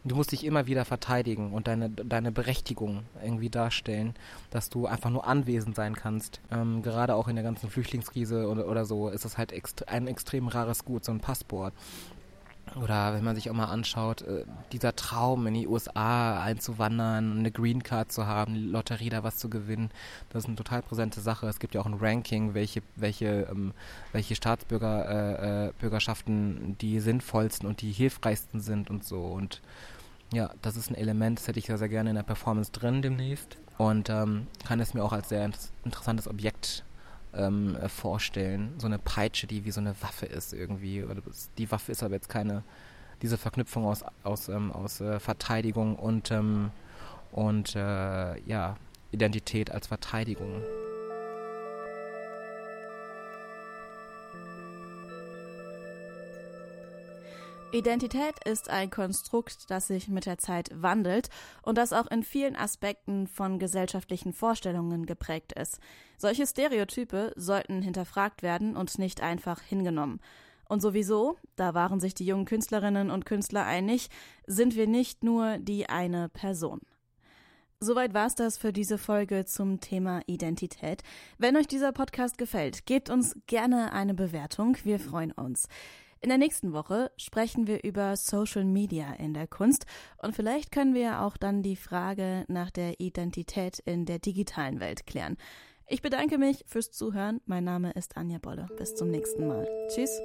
du 0.04 0.16
musst 0.16 0.32
dich 0.32 0.46
immer 0.46 0.68
wieder 0.68 0.86
verteidigen 0.86 1.54
und 1.54 1.68
deine, 1.68 1.90
deine 1.90 2.32
Berechtigung 2.32 3.04
irgendwie 3.24 3.50
darstellen, 3.50 4.14
dass 4.50 4.70
du 4.70 4.86
einfach 4.86 5.10
nur 5.10 5.26
anwesend 5.26 5.76
sein 5.76 5.96
kannst. 5.96 6.42
Ähm, 6.52 6.82
gerade 6.82 7.16
auch 7.16 7.28
in 7.28 7.36
der 7.36 7.44
ganzen 7.44 7.70
Flüchtlingskrise 7.70 8.48
oder, 8.48 8.68
oder 8.68 8.86
so 8.86 9.10
ist 9.10 9.26
das 9.26 9.38
halt 9.38 9.52
ext 9.52 9.88
ein 9.88 10.08
extrem 10.08 10.48
rares 10.48 10.86
Gut, 10.86 11.06
so 11.06 11.12
ein 11.12 11.20
Passport. 11.20 11.74
Oder 12.76 13.14
wenn 13.14 13.24
man 13.24 13.36
sich 13.36 13.52
auch 13.52 13.54
mal 13.54 13.66
anschaut, 13.66 14.24
äh, 14.24 14.46
dieser 14.72 14.96
Traum 14.96 15.46
in 15.48 15.54
die 15.54 15.68
USA 15.68 16.42
einzuwandern, 16.42 17.40
eine 17.40 17.52
Green 17.52 17.84
Card 17.84 18.12
zu 18.12 18.26
haben, 18.26 18.56
Lotterie 18.56 19.10
da 19.10 19.24
was 19.24 19.38
zu 19.38 19.50
gewinnen, 19.50 19.92
das 20.30 20.44
ist 20.44 20.48
eine 20.48 20.56
total 20.56 20.82
präsente 20.82 21.22
Sache. 21.22 21.48
Es 21.48 21.60
gibt 21.60 21.76
ja 21.76 21.82
auch 21.82 21.86
ein 21.86 21.98
Ranking, 22.00 22.54
welche, 22.54 22.82
welche, 22.96 23.48
ähm, 23.52 23.74
welche 24.12 24.36
Staatsbürgerschaften 24.36 26.58
äh, 26.58 26.72
äh, 26.72 26.76
die 26.82 27.00
sinnvollsten 27.00 27.68
und 27.68 27.82
die 27.82 27.92
hilfreichsten 27.92 28.60
sind 28.60 28.90
und 28.90 29.04
so. 29.04 29.22
Und 29.22 29.62
ja, 30.34 30.50
das 30.62 30.76
ist 30.76 30.90
ein 30.90 30.96
Element, 30.96 31.40
das 31.40 31.48
hätte 31.48 31.60
ich 31.60 31.68
sehr, 31.68 31.78
sehr 31.78 31.90
gerne 31.90 32.10
in 32.10 32.16
der 32.16 32.24
Performance 32.24 32.72
drin 32.72 33.04
demnächst. 33.04 33.58
Und 33.78 34.10
ähm, 34.10 34.48
kann 34.66 34.80
es 34.80 34.94
mir 34.94 35.04
auch 35.04 35.14
als 35.14 35.30
sehr 35.30 35.50
interessantes 35.84 36.28
Objekt 36.28 36.84
ähm, 37.36 37.76
äh, 37.76 37.90
vorstellen. 37.90 38.74
So 38.78 38.88
eine 38.88 39.00
Peitsche, 39.00 39.48
die 39.48 39.66
wie 39.66 39.72
so 39.72 39.82
eine 39.82 39.96
Waffe 40.02 40.26
ist 40.26 40.54
irgendwie. 40.54 41.06
Die 41.58 41.72
Waffe 41.72 41.92
ist 41.92 42.04
aber 42.04 42.16
jetzt 42.16 42.30
keine, 42.30 42.64
diese 43.22 43.38
Verknüpfung 43.38 43.86
aus, 43.86 44.04
aus, 44.24 44.50
ähm, 44.50 44.72
aus 44.72 45.02
äh, 45.02 45.20
Verteidigung 45.20 45.96
und, 45.96 46.32
ähm, 46.32 46.72
und 47.32 47.76
äh, 47.76 48.40
ja, 48.42 48.78
Identität 49.12 49.72
als 49.72 49.88
Verteidigung. 49.88 50.62
Identität 57.74 58.36
ist 58.46 58.70
ein 58.70 58.92
Konstrukt, 58.92 59.72
das 59.72 59.88
sich 59.88 60.08
mit 60.08 60.28
der 60.28 60.38
Zeit 60.38 60.70
wandelt 60.76 61.30
und 61.64 61.76
das 61.76 61.92
auch 61.92 62.06
in 62.06 62.22
vielen 62.22 62.56
Aspekten 62.56 63.26
von 63.26 63.58
gesellschaftlichen 63.58 64.32
Vorstellungen 64.32 65.08
geprägt 65.08 65.54
ist. 65.54 65.80
Solche 66.20 66.46
Stereotype 66.46 67.34
sollten 67.36 67.82
hinterfragt 67.82 68.44
werden 68.44 68.78
und 68.78 69.00
nicht 69.00 69.22
einfach 69.22 69.60
hingenommen. 69.60 70.20
Und 70.70 70.84
sowieso, 70.84 71.38
da 71.56 71.74
waren 71.74 72.00
sich 72.00 72.14
die 72.14 72.28
jungen 72.28 72.46
Künstlerinnen 72.46 73.10
und 73.10 73.26
Künstler 73.26 73.66
einig, 73.66 74.10
sind 74.46 74.76
wir 74.76 74.86
nicht 74.86 75.24
nur 75.24 75.58
die 75.58 75.90
eine 75.90 76.30
Person. 76.30 76.80
Soweit 77.80 78.14
war's 78.14 78.36
das 78.36 78.60
für 78.60 78.72
diese 78.72 79.00
Folge 79.00 79.46
zum 79.46 79.80
Thema 79.80 80.22
Identität. 80.28 81.02
Wenn 81.40 81.58
euch 81.58 81.68
dieser 81.68 81.92
Podcast 81.92 82.38
gefällt, 82.38 82.86
gebt 82.86 83.10
uns 83.10 83.36
gerne 83.48 83.94
eine 83.94 84.14
Bewertung. 84.14 84.78
Wir 84.84 85.00
freuen 85.00 85.32
uns. 85.32 85.68
In 86.24 86.30
der 86.30 86.38
nächsten 86.38 86.72
Woche 86.72 87.12
sprechen 87.18 87.68
wir 87.68 87.84
über 87.84 88.16
Social 88.16 88.64
Media 88.64 89.12
in 89.16 89.34
der 89.34 89.46
Kunst 89.46 89.86
und 90.20 90.34
vielleicht 90.34 90.72
können 90.72 90.94
wir 90.94 91.20
auch 91.20 91.36
dann 91.36 91.64
die 91.64 91.76
Frage 91.76 92.46
nach 92.48 92.72
der 92.72 93.02
Identität 93.02 93.80
in 93.80 94.06
der 94.06 94.20
digitalen 94.20 94.80
Welt 94.80 95.06
klären. 95.06 95.36
Ich 95.86 96.02
bedanke 96.02 96.38
mich 96.38 96.64
fürs 96.66 96.92
Zuhören. 96.92 97.42
Mein 97.46 97.66
Name 97.66 97.92
ist 97.92 98.16
Anja 98.16 98.38
Bolle. 98.38 98.68
Bis 98.78 98.96
zum 98.96 99.12
nächsten 99.12 99.48
Mal. 99.48 99.68
Tschüss. 99.94 100.18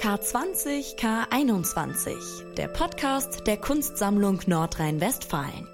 K20 0.00 0.98
K21, 0.98 2.54
der 2.54 2.68
Podcast 2.68 3.46
der 3.46 3.58
Kunstsammlung 3.58 4.40
Nordrhein-Westfalen. 4.46 5.73